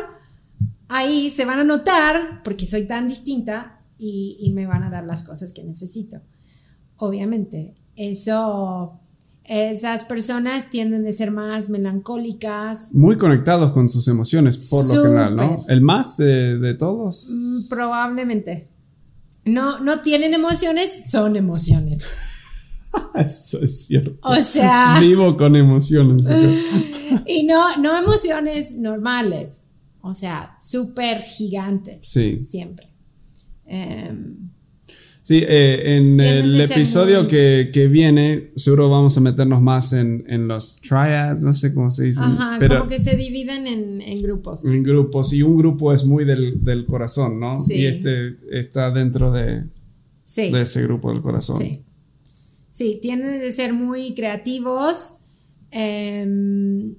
[0.89, 5.05] ahí se van a notar porque soy tan distinta y, y me van a dar
[5.05, 6.21] las cosas que necesito.
[6.97, 8.99] Obviamente, eso,
[9.43, 15.35] esas personas tienden a ser más melancólicas, Muy conectados con sus emociones, por lo general,
[15.35, 15.65] ¿no?
[15.67, 17.27] El más de, de todos.
[17.29, 18.67] Mm, Probablemente.
[19.45, 22.05] No, no tienen emociones, son emociones.
[23.15, 24.17] Eso es cierto.
[24.23, 26.27] O sea, Vivo con emociones.
[26.27, 27.21] ok.
[27.27, 29.63] y no, no emociones normales.
[30.07, 31.97] O sea, súper gigantes.
[32.07, 32.41] Sí.
[32.43, 32.87] Siempre.
[33.65, 34.35] Em,
[35.21, 40.23] Sí, eh, en el episodio muy- que, que viene, seguro vamos a meternos más en,
[40.29, 42.21] en los triads, no sé cómo se dice.
[42.23, 44.63] ajá, pero como que se dividen en, en grupos.
[44.63, 45.33] en grupos.
[45.33, 47.59] Y un grupo es muy del, del corazón, ¿no?
[47.59, 47.73] Sí.
[47.73, 49.65] Y este está dentro de,
[50.23, 50.49] Sí.
[50.49, 51.59] de ese grupo del corazón.
[51.61, 51.81] Sí.
[52.71, 55.15] Sí, tienen de ser muy creativos.
[55.71, 56.93] em,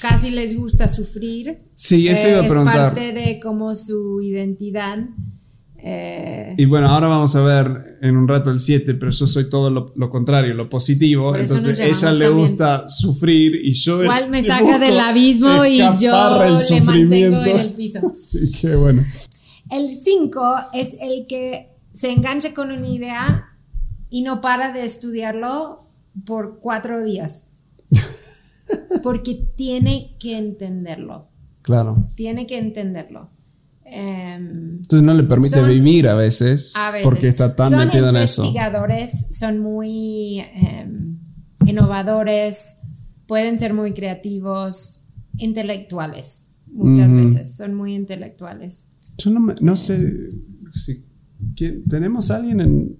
[0.00, 1.58] casi les gusta sufrir.
[1.74, 2.76] Sí, eso iba a Eh, preguntar.
[2.76, 4.98] Es parte de como su identidad.
[5.82, 9.48] Eh, Y bueno, ahora vamos a ver en un rato el 7, pero yo soy
[9.48, 11.34] todo lo, lo contrario, lo positivo.
[11.36, 12.46] Entonces, ella le también.
[12.48, 14.02] gusta sufrir y yo.
[14.02, 16.38] igual me saca del abismo y yo
[16.70, 18.00] le mantengo en el piso.
[18.14, 19.06] Sí, qué bueno.
[19.70, 23.46] El 5 es el que se engancha con una idea
[24.10, 25.86] y no para de estudiarlo
[26.26, 27.49] por cuatro días.
[29.02, 31.28] Porque tiene que entenderlo.
[31.62, 32.08] Claro.
[32.14, 33.30] Tiene que entenderlo.
[33.84, 37.04] Em, Entonces no le permite Son- vivir a veces, a veces.
[37.04, 38.44] porque está tan son metido en eso.
[38.44, 41.18] investigadores, son muy em,
[41.66, 42.76] innovadores,
[43.26, 45.04] pueden ser muy creativos,
[45.38, 46.46] intelectuales.
[46.72, 48.86] Muchas veces son muy intelectuales.
[49.18, 50.30] Yo no, me- no sé
[50.72, 51.04] si...
[51.56, 52.96] ¿quién- ¿Tenemos alguien en...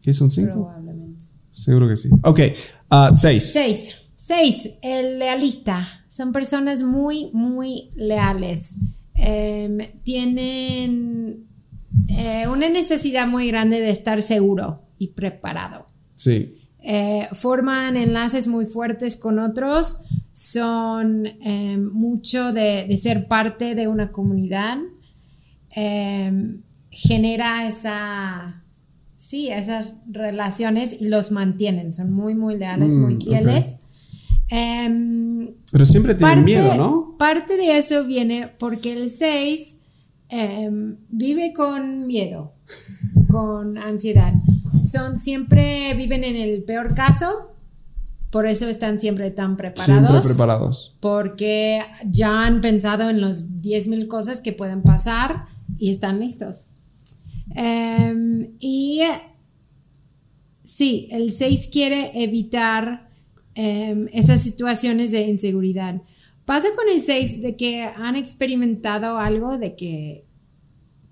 [0.00, 0.52] que son cinco?
[0.54, 1.18] Probablemente.
[1.52, 2.08] Seguro que sí.
[2.24, 2.40] Ok,
[2.88, 3.50] ah, seis.
[3.52, 3.90] Seis.
[4.22, 5.88] Seis, el lealista.
[6.10, 8.76] Son personas muy, muy leales.
[9.14, 11.46] Em, tienen
[12.08, 15.86] eh, una necesidad muy grande de estar seguro y preparado.
[16.16, 16.54] Sí.
[16.82, 20.02] Eh, forman enlaces muy fuertes con otros,
[20.34, 24.76] son eh, mucho de, de ser parte de una comunidad,
[25.74, 26.56] eh,
[26.90, 28.62] genera esa,
[29.16, 33.24] sí, esas relaciones y los mantienen, son muy, muy leales, Mm, muy ok.
[33.24, 33.76] fieles.
[34.50, 37.14] Em, Pero siempre tienen miedo, ¿no?
[37.18, 39.78] Parte de eso viene porque el 6
[41.08, 42.52] vive con miedo,
[43.28, 44.34] con ansiedad.
[44.82, 47.50] Son siempre, viven en el peor caso,
[48.30, 50.08] por eso están siempre tan preparados.
[50.08, 50.96] Siempre preparados.
[51.00, 55.46] Porque ya han pensado en los 10.000 cosas que pueden pasar
[55.78, 56.66] y están listos.
[57.54, 59.02] Em, y
[60.64, 63.09] sí, el 6 quiere evitar
[63.62, 66.00] em, esas situaciones de inseguridad.
[66.46, 70.24] Pasa con el 6 de que han experimentado algo de que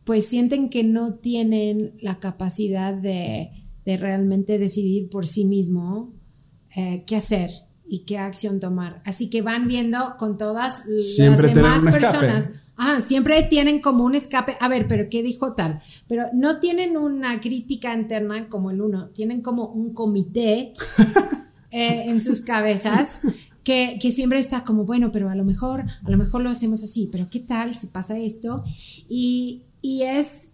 [0.05, 3.51] pues sienten que no tienen la capacidad de,
[3.85, 6.15] de realmente decidir por sí mismo
[6.75, 7.51] eh, qué hacer
[7.87, 9.03] y qué acción tomar.
[9.05, 12.51] Así que van viendo con todas Siempre las demás personas.
[12.79, 14.57] Ah, siempre tienen como un escape.
[14.61, 15.83] A ver, pero ¿qué dijo tal?
[16.07, 20.73] Pero no tienen una crítica interna como el uno, tienen como un comité
[21.71, 23.21] eh, en sus cabezas
[23.65, 26.83] que, que siempre está como, bueno, pero a lo mejor, a lo mejor lo hacemos
[26.83, 28.65] así, pero ¿qué tal si pasa esto?
[29.09, 30.51] Y, y es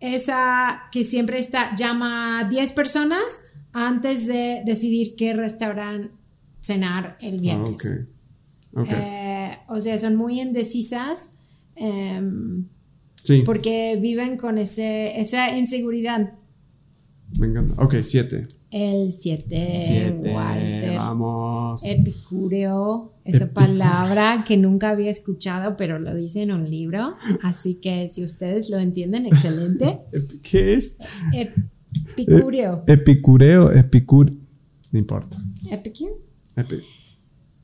[0.00, 3.22] esa que siempre está, llama a 10 personas
[3.72, 6.10] antes de decidir qué restaurante
[6.60, 7.74] cenar el Ah, viernes.
[7.74, 7.86] ok.
[8.76, 8.88] Ok.
[8.90, 11.32] Eh, o sea, son muy indecisas
[11.76, 12.66] em,
[13.22, 16.32] sí, porque viven con ese, esa inseguridad.
[17.38, 17.80] me encanta.
[17.82, 18.46] Ok, siete.
[18.76, 20.32] El 7, Siete.
[20.34, 20.96] Walter.
[20.96, 21.84] Vamos.
[21.84, 27.14] Epicúreo, esa Epic- palabra que nunca había escuchado, pero lo dice en un libro.
[27.44, 29.98] Así que si ustedes lo entienden, excelente.
[30.42, 30.98] ¿Qué es?
[32.16, 32.82] Epicúreo.
[32.88, 34.32] Epicureo, epicur.
[34.90, 35.36] No importa.
[35.70, 36.12] Epicure.
[36.56, 36.82] Epi-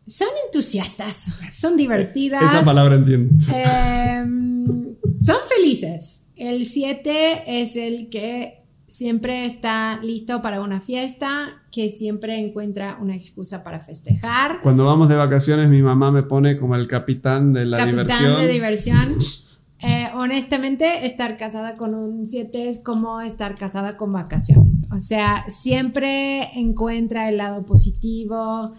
[0.06, 2.44] Son entusiastas, son divertidas.
[2.44, 3.30] Esa palabra entiendo.
[3.52, 6.30] Em, son felices.
[6.36, 8.59] El 7 es el que
[8.90, 14.60] siempre está listo para una fiesta, que siempre encuentra una excusa para festejar.
[14.62, 18.36] Cuando vamos de vacaciones, mi mamá me pone como el capitán de la Capitán diversión.
[18.40, 19.14] de diversión.
[19.82, 24.84] Eh, honestamente, estar casada con un 7 es como estar casada con vacaciones.
[24.94, 28.74] O sea, siempre encuentra el lado positivo.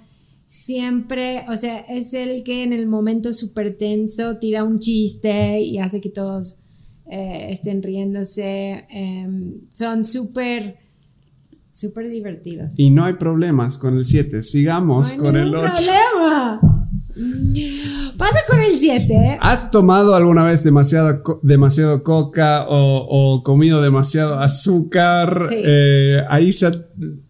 [0.46, 5.80] Siempre, o sea, es el que en el momento súper tenso tira un chiste y
[5.80, 6.61] hace que todos
[7.12, 8.86] eh, estén riéndose.
[8.90, 10.78] Em, son súper,
[11.74, 12.74] súper divertidos.
[12.78, 14.42] Y no hay problemas con el 7.
[14.42, 15.74] Sigamos No con el ningún 8.
[15.76, 16.62] problema.
[18.18, 19.38] Pasa con el 7.
[19.42, 25.46] ¿Has tomado alguna vez demasiado, demasiado coca o, o comido demasiado azúcar?
[25.50, 25.56] Sí.
[25.66, 26.72] Eh, ahí ya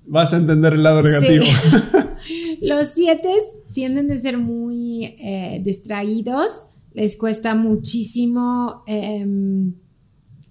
[0.05, 1.43] vas a entender el lado negativo.
[1.45, 2.57] Sí.
[2.61, 3.29] Los siete
[3.73, 9.73] tienden a ser muy eh, distraídos, les cuesta muchísimo em,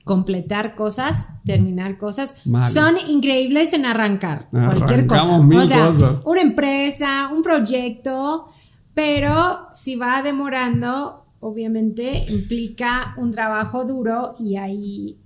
[0.04, 2.46] completar cosas, terminar cosas.
[2.46, 2.70] Mal.
[2.70, 5.38] Son increíbles en arrancar cualquier cosa.
[5.38, 6.22] Mil o sea, cosas.
[6.24, 8.48] una empresa, un proyecto,
[8.94, 15.16] pero si va demorando, obviamente implica un trabajo duro y ahí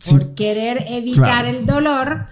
[0.00, 1.48] Sí, por querer evitar claro.
[1.48, 2.26] el dolor,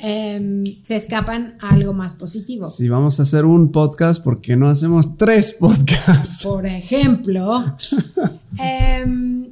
[0.00, 2.66] em, se escapan a algo más positivo.
[2.66, 6.42] Si vamos a hacer un podcast, ¿por qué no hacemos tres podcasts?
[6.44, 7.64] Por ejemplo,
[8.58, 9.48] em,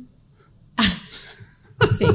[1.98, 2.06] sí.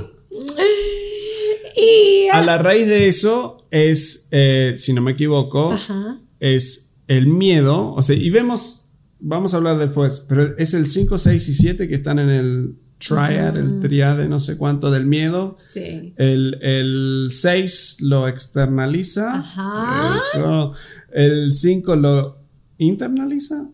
[1.75, 7.27] Y, A la raíz de eso es, eh, si no me equivoco, ajá, es el
[7.27, 7.93] miedo.
[7.93, 8.85] O sea, y vemos,
[9.19, 12.75] vamos a hablar después, pero es el 5, 6 y 7 que están en el
[13.07, 15.57] triad, el triade, no sé cuánto del miedo.
[15.71, 16.13] sí.
[16.17, 19.35] El 6 lo externaliza.
[19.39, 20.15] Ajá.
[20.17, 20.73] Eso.
[21.11, 22.37] El 5 lo
[22.77, 23.67] internaliza.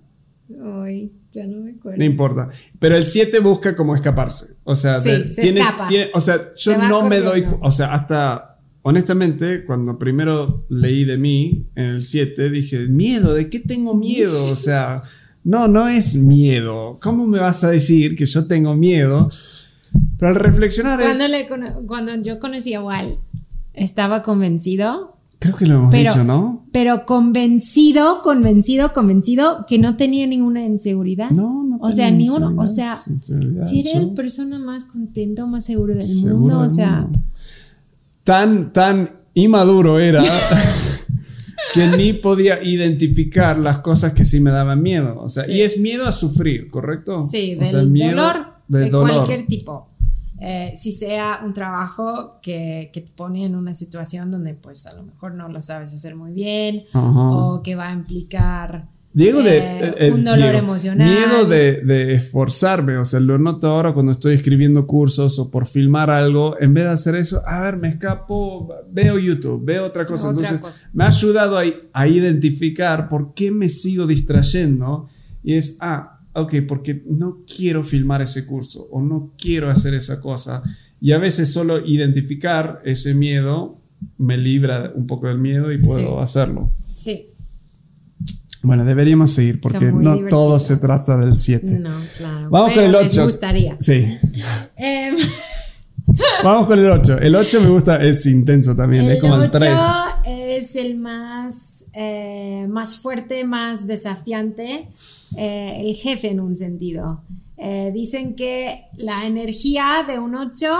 [0.84, 1.98] Ay, ya no me acuerdo.
[1.98, 2.50] No importa.
[2.80, 4.56] Pero el 7 busca como escaparse.
[4.64, 5.88] O sea, Sí, de- se tienes- escapa.
[5.88, 7.46] tiene- o sea, yo Se no me doy.
[7.62, 8.46] O sea, hasta.
[8.82, 14.46] Honestamente, cuando primero leí de mí en el 7, dije, miedo, ¿de qué tengo miedo?
[14.46, 15.04] O sea,
[15.44, 17.00] no, no es miedo.
[17.02, 19.30] ¿Cómo me vas a decir que yo tengo miedo?
[20.18, 21.30] Pero al reflexionar Cuando, es...
[21.32, 21.48] le
[21.88, 23.18] cuando yo conocí a Wal,
[23.74, 26.66] estaba convencido, Creo que lo hemos pero, dicho, ¿no?
[26.74, 31.30] pero convencido, convencido, convencido que no tenía ninguna inseguridad.
[31.30, 31.78] No, no.
[31.80, 36.04] O sea, ni uno, o sea, Si era el persona más contento, más seguro del
[36.04, 37.20] Seguro mundo, del o sea, mundo.
[38.26, 40.22] Tan, tan inmaduro era
[41.74, 45.20] que ni podía identificar las cosas que sí me daban miedo.
[45.22, 45.54] O sea, Sí.
[45.54, 47.28] y es miedo a sufrir, ¿correcto?
[47.30, 49.14] sí, O del sea, miedo dolor de de dolor.
[49.16, 49.88] cualquier tipo.
[50.42, 54.94] Eh, si sea un trabajo que, que te pone en una situación donde pues a
[54.94, 57.10] lo mejor no lo sabes hacer muy bien Ajá.
[57.32, 58.88] o que va a implicar
[59.20, 61.10] Diego de eh, eh, un dolor Diego, emocional.
[61.10, 65.68] Miedo de, de esforzarme, o sea, lo noto ahora cuando estoy escribiendo cursos o por
[65.68, 70.06] filmar algo, en vez de hacer eso, a ver, me escapo, veo YouTube, veo otra
[70.06, 70.30] cosa.
[70.30, 70.90] Otra Entonces, cosa.
[70.94, 71.64] me ha ayudado a,
[71.94, 75.08] a identificar por qué me sigo distrayendo
[75.44, 80.22] y es, ah, ok, porque no quiero filmar ese curso o no quiero hacer esa
[80.22, 80.64] cosa.
[81.02, 83.78] Y a veces solo identificar ese miedo
[84.18, 86.24] me libra un poco del miedo y puedo Sí.
[86.24, 86.72] hacerlo.
[88.62, 90.64] Bueno, deberíamos seguir porque no todo divertidos.
[90.64, 91.80] se trata del 7.
[91.80, 92.50] no, claro.
[92.50, 93.26] Vamos con pero el les 8.
[93.26, 93.78] gustaría.
[93.80, 94.18] Sí.
[94.76, 95.16] Em,
[96.44, 97.20] Vamos con el 8.
[97.20, 99.74] El 8 me gusta, es intenso también, es el como el 8 3.
[100.28, 104.88] es el más, eh, más fuerte, más desafiante,
[105.38, 107.22] eh, el jefe en un sentido.
[107.58, 110.78] Eh, dicen que la energía de un 8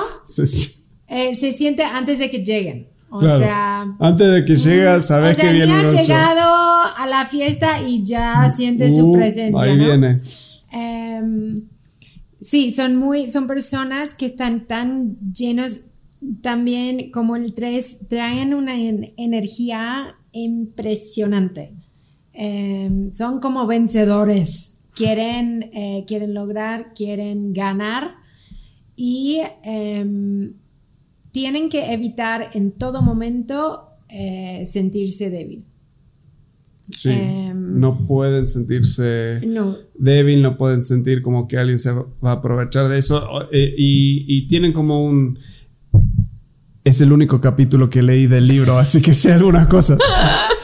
[1.08, 2.88] eh, se siente antes de que lleguen.
[3.12, 5.96] O sea, Antes de que llega, sabes o sea, que viene ha el 8.
[6.02, 6.54] llegado
[6.98, 9.62] a la fiesta y ya siente su Uh, presencia.
[9.62, 9.84] Ahí ¿no?
[9.86, 10.22] viene.
[10.72, 11.62] Em,
[12.42, 15.80] sí, son muy, son personas que están tan llenos
[16.42, 21.72] también como el 3, traen una en- energía impresionante.
[22.34, 24.76] Em, son como vencedores.
[24.96, 28.16] Quieren, eh, quieren lograr, quieren ganar
[28.96, 30.54] y em,
[31.32, 35.64] tienen que evitar en todo momento eh, sentirse débil.
[36.90, 37.10] Sí.
[37.12, 42.32] Em, no pueden sentirse No, débil, no pueden sentir como que alguien se va a
[42.32, 43.24] aprovechar de eso.
[43.52, 45.38] eh, y, y tienen como un.
[46.84, 50.00] Es el único capítulo que leí del libro, así que sé algunas cosas.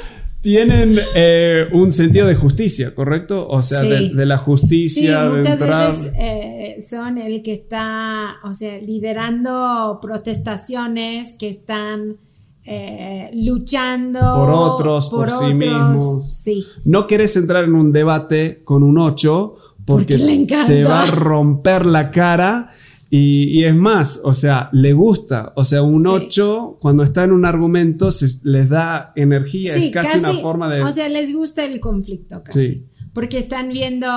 [0.45, 3.47] Tienen eh, un sentido de justicia, ¿correcto?
[3.49, 3.89] O sea, Sí.
[3.89, 5.91] de, de la Sí, justicia, de muchas entrar.
[5.97, 12.17] veces eh, son el que está, o sea, liderando protestaciones que están
[12.63, 16.27] eh, luchando Por otros, por sí mismos.
[16.43, 20.67] Sí, No querés entrar en un debate con un 8 porque, Porque le encanta.
[20.67, 22.71] te va a romper la cara.
[23.17, 25.53] Y, y es más, o sea, le gusta.
[25.55, 26.09] O sea, un Sí.
[26.09, 29.75] 8, cuando está en un argumento, se- les da energía.
[29.77, 30.83] Sí, es casi, una forma de.
[30.83, 32.59] O sea, les gusta el conflicto casi.
[32.59, 32.85] Sí.
[33.13, 34.07] Porque están viendo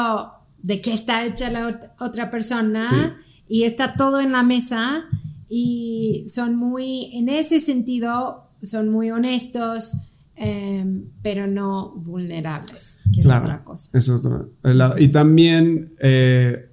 [0.63, 2.83] de qué está hecha la ot- otra persona
[3.49, 5.05] y está todo en la mesa
[5.49, 9.93] y son muy, en ese sentido, son muy honestos,
[10.37, 13.97] em, pero no vulnerables, que es Claro, otra cosa.
[13.97, 14.45] es otra.
[14.99, 16.68] Y también eh,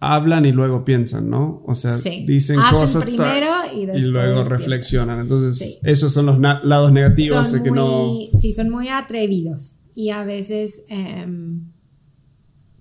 [0.00, 1.62] hablan y luego piensan, ¿no?
[1.66, 2.24] O sea, Sí.
[2.26, 4.58] dicen Hacen cosas primero y después luego piensan.
[4.58, 5.20] reflexionan.
[5.20, 5.78] Entonces, Sí.
[5.82, 8.04] esos son los lados negativos Son que no.
[8.06, 11.62] muy, sí, son muy atrevidos y a veces em,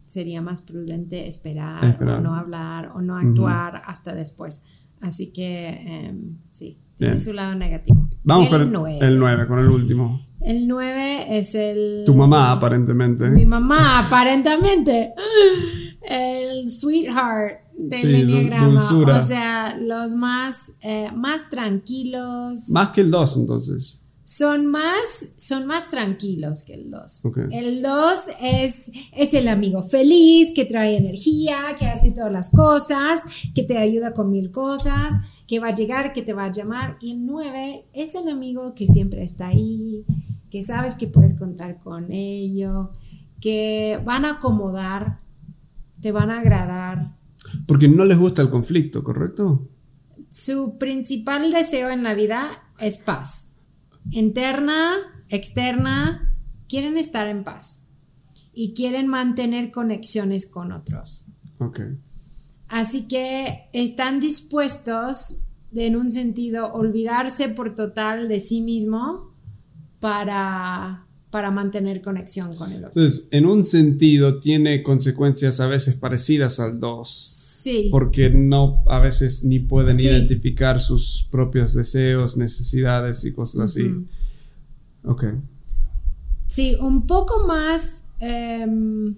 [0.05, 2.19] sería más prudente esperar, Esperar.
[2.19, 4.63] o no hablar o no actuar hasta después.
[5.01, 8.07] Así que em, sí, tiene su lado negativo.
[8.23, 8.99] Vamos el con el, nueve.
[9.05, 10.21] el 9, con el último.
[10.41, 12.03] El 9 es el...
[12.05, 13.27] Tu mamá, aparentemente.
[13.29, 15.11] Mi mamá, aparentemente.
[16.07, 18.67] El sweetheart del Sí, enneagrama.
[18.67, 19.17] dulzura.
[19.17, 22.69] O sea, los más, eh, más tranquilos.
[22.69, 24.03] Más que el 2, entonces.
[24.23, 27.25] Son más, son más tranquilos que el 2.
[27.25, 27.37] Ok.
[27.51, 33.21] El 2 es, es el amigo feliz, que trae energía, que hace todas las cosas,
[33.55, 35.13] que te ayuda con mil cosas,
[35.47, 36.97] que va a llegar, que te va a llamar.
[36.99, 40.03] Y el 9 es el amigo que siempre está ahí,
[40.49, 42.91] que sabes que puedes contar con ello,
[43.39, 45.19] que van a acomodar,
[46.01, 47.15] te van a agradar.
[47.65, 49.67] Porque no les gusta el conflicto, ¿correcto?
[50.29, 53.55] Su principal deseo en la vida es paz.
[54.11, 54.95] Interna,
[55.29, 56.33] externa,
[56.67, 57.83] quieren estar en paz
[58.53, 61.27] y quieren mantener conexiones con otros.
[61.59, 61.81] Ok.
[62.67, 69.31] Así que están dispuestos, de, en un sentido, olvidarse por total de sí mismo
[69.99, 73.01] para, para mantener conexión con el otro.
[73.01, 77.09] Entonces, en un sentido, tiene consecuencias a veces parecidas al 2.
[77.09, 80.03] Sí, Porque no, a veces ni pueden Sí.
[80.05, 83.83] identificar sus propios deseos, necesidades y cosas así.
[83.83, 84.05] Ujú.
[85.03, 85.23] Ok.
[86.47, 89.15] sí, un poco más, em,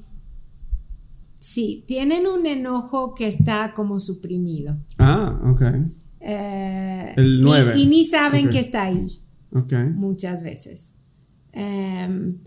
[1.40, 4.76] Sí, tienen un enojo que está como suprimido.
[4.98, 5.62] Ah, ok.
[6.20, 7.74] Eh, El y- nueve.
[7.80, 9.08] Y, ni saben que está ahí
[9.54, 9.72] Ok.
[9.96, 10.94] muchas veces.
[11.54, 12.38] Em,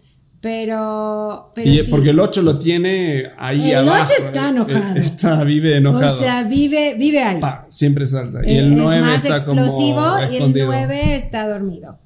[0.41, 1.91] pero, pero Y sí.
[1.91, 4.05] porque el 8 lo tiene ahí El abajo.
[4.05, 4.97] ocho está eh, enojado.
[4.97, 6.17] eh, Está, vive enojado.
[6.17, 7.41] O sea, vive, vive ahí.
[7.41, 8.41] Pa, siempre salta.
[8.45, 10.67] Y Eh, el 9 es más está explosivo como y el escondido.
[10.67, 11.99] 9 está dormido.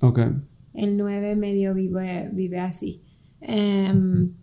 [0.00, 0.20] Ok.
[0.74, 3.02] El 9 medio vive, vive así.
[3.40, 4.34] Em,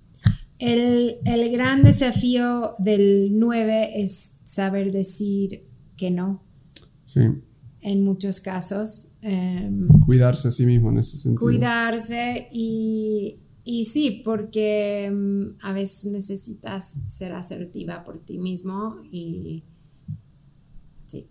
[0.60, 5.64] el, el gran desafío del 9 es saber decir
[5.96, 6.44] que no
[7.06, 7.22] Sí.
[7.82, 9.10] En muchos casos.
[9.22, 11.42] Em, Cuidarse a sí mismo en ese sentido.
[11.42, 19.64] cuidarse y, y sí, porque mm, a veces necesitas ser asertiva por ti mismo y
[21.08, 21.28] sí.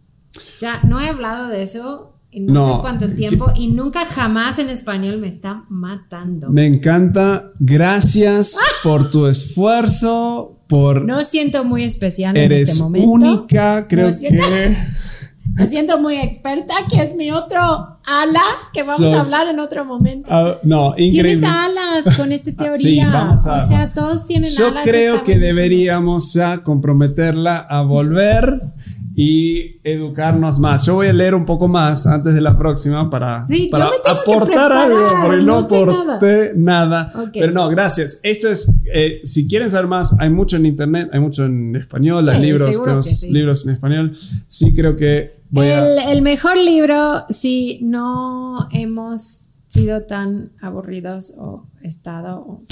[0.60, 4.04] Ya no he hablado de eso en no, No, sé cuánto que- tiempo y nunca
[4.06, 6.50] jamás en español me está matando.
[6.50, 7.52] Me encanta.
[7.58, 10.52] Gracias por tu esfuerzo.
[10.68, 13.08] Por No siento muy especial en eres este momento.
[13.10, 13.86] única.
[13.88, 14.76] Creo No que.
[15.56, 17.60] Me siento muy experta, que es mi otro
[18.04, 18.42] ala,
[18.74, 20.28] que vamos a hablar en otro momento.
[20.30, 21.46] Ah, no, Tienes increíble.
[21.46, 23.10] alas con esta Sí, teoría.
[23.10, 24.84] vamos a- o sea, todos tienen Yo alas.
[24.84, 28.62] creo está que deberíamos ya comprometerla a volver
[29.18, 30.84] y educarnos más.
[30.84, 34.70] Yo voy a leer un poco más antes de la próxima para, Sí, para aportar
[34.70, 37.12] algo, porque no, aporté nada.
[37.14, 37.30] Ok.
[37.32, 38.20] Pero no, gracias.
[38.22, 42.28] Esto es, eh, si quieren saber más, hay mucho en internet, hay mucho en español,
[42.28, 43.32] hay Sí, libros, seguro tenemos sí.
[43.32, 44.16] libros en español.
[44.48, 46.12] Sí, creo que voy el, a...
[46.12, 52.36] el mejor libro, si no hemos sido tan aburridos o estado.
[52.40, 52.62] o-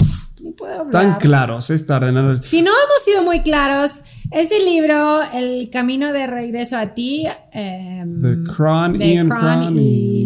[0.45, 0.91] ni puedo hablar.
[0.91, 2.11] Tan claros, es tarde.
[2.11, 2.41] ¿no?
[2.43, 3.91] Si no hemos sido muy claros,
[4.31, 9.79] ese libro, El camino de regreso a ti, em, De Cron, de Ian Cron Cron
[9.79, 10.25] y.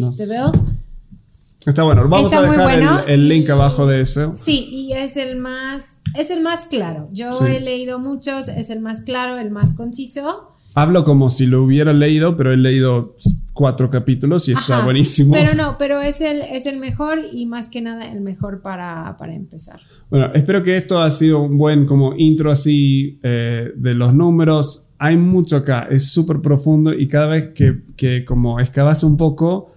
[1.66, 3.00] Está bueno, vamos Está a dejar el- bueno.
[3.06, 4.34] el, link abajo de eso.
[4.44, 5.84] Sí, y es el más,
[6.16, 7.10] es el más claro.
[7.12, 7.46] Yo Sí.
[7.48, 10.49] he leído muchos, es el más claro, el más conciso.
[10.76, 13.16] Hablo como si lo hubiera leído, pero he leído
[13.54, 15.34] cuatro capítulos y está Ajá, buenísimo.
[15.34, 19.18] Pero no, pero es el, es el mejor y más que nada el mejor para,
[19.18, 19.82] para empezar.
[20.10, 24.88] Bueno, espero que esto ha sido un buen como intro así eh, de los números.
[24.98, 29.74] Hay mucho acá, es súper profundo y cada vez que, que como excavas un poco,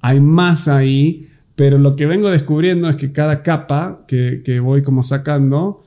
[0.00, 4.82] hay más ahí, pero lo que vengo descubriendo es que cada capa que, que voy
[4.82, 5.82] como sacando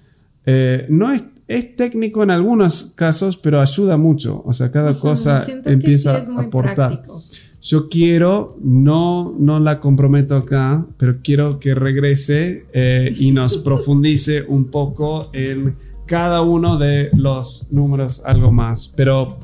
[0.46, 4.42] eh, no es, es técnico en algunos casos, pero ayuda mucho.
[4.46, 6.76] O sea, cada cosa siento empieza que sí es muy a aportar.
[6.76, 7.24] práctico.
[7.62, 14.44] Yo quiero, no, no la comprometo acá, pero quiero que regrese eh, y nos profundice
[14.48, 15.76] un poco en
[16.06, 18.88] cada uno de los números algo más.
[18.96, 19.38] Pero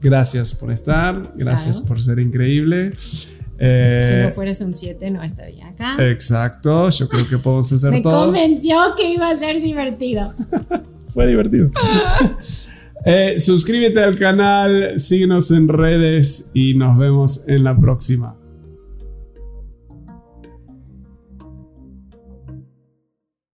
[0.00, 1.86] gracias por estar, gracias Claro.
[1.88, 2.94] por ser increíble.
[3.64, 5.96] Eh, si no fueras un 7 no estaría acá.
[6.00, 8.24] Exacto, yo creo que podemos hacer Me todo.
[8.24, 10.32] convenció que iba a ser divertido.
[11.12, 11.70] Fue divertido.
[13.04, 18.36] Eh, suscríbete al canal, síguenos en redes y nos vemos en la próxima.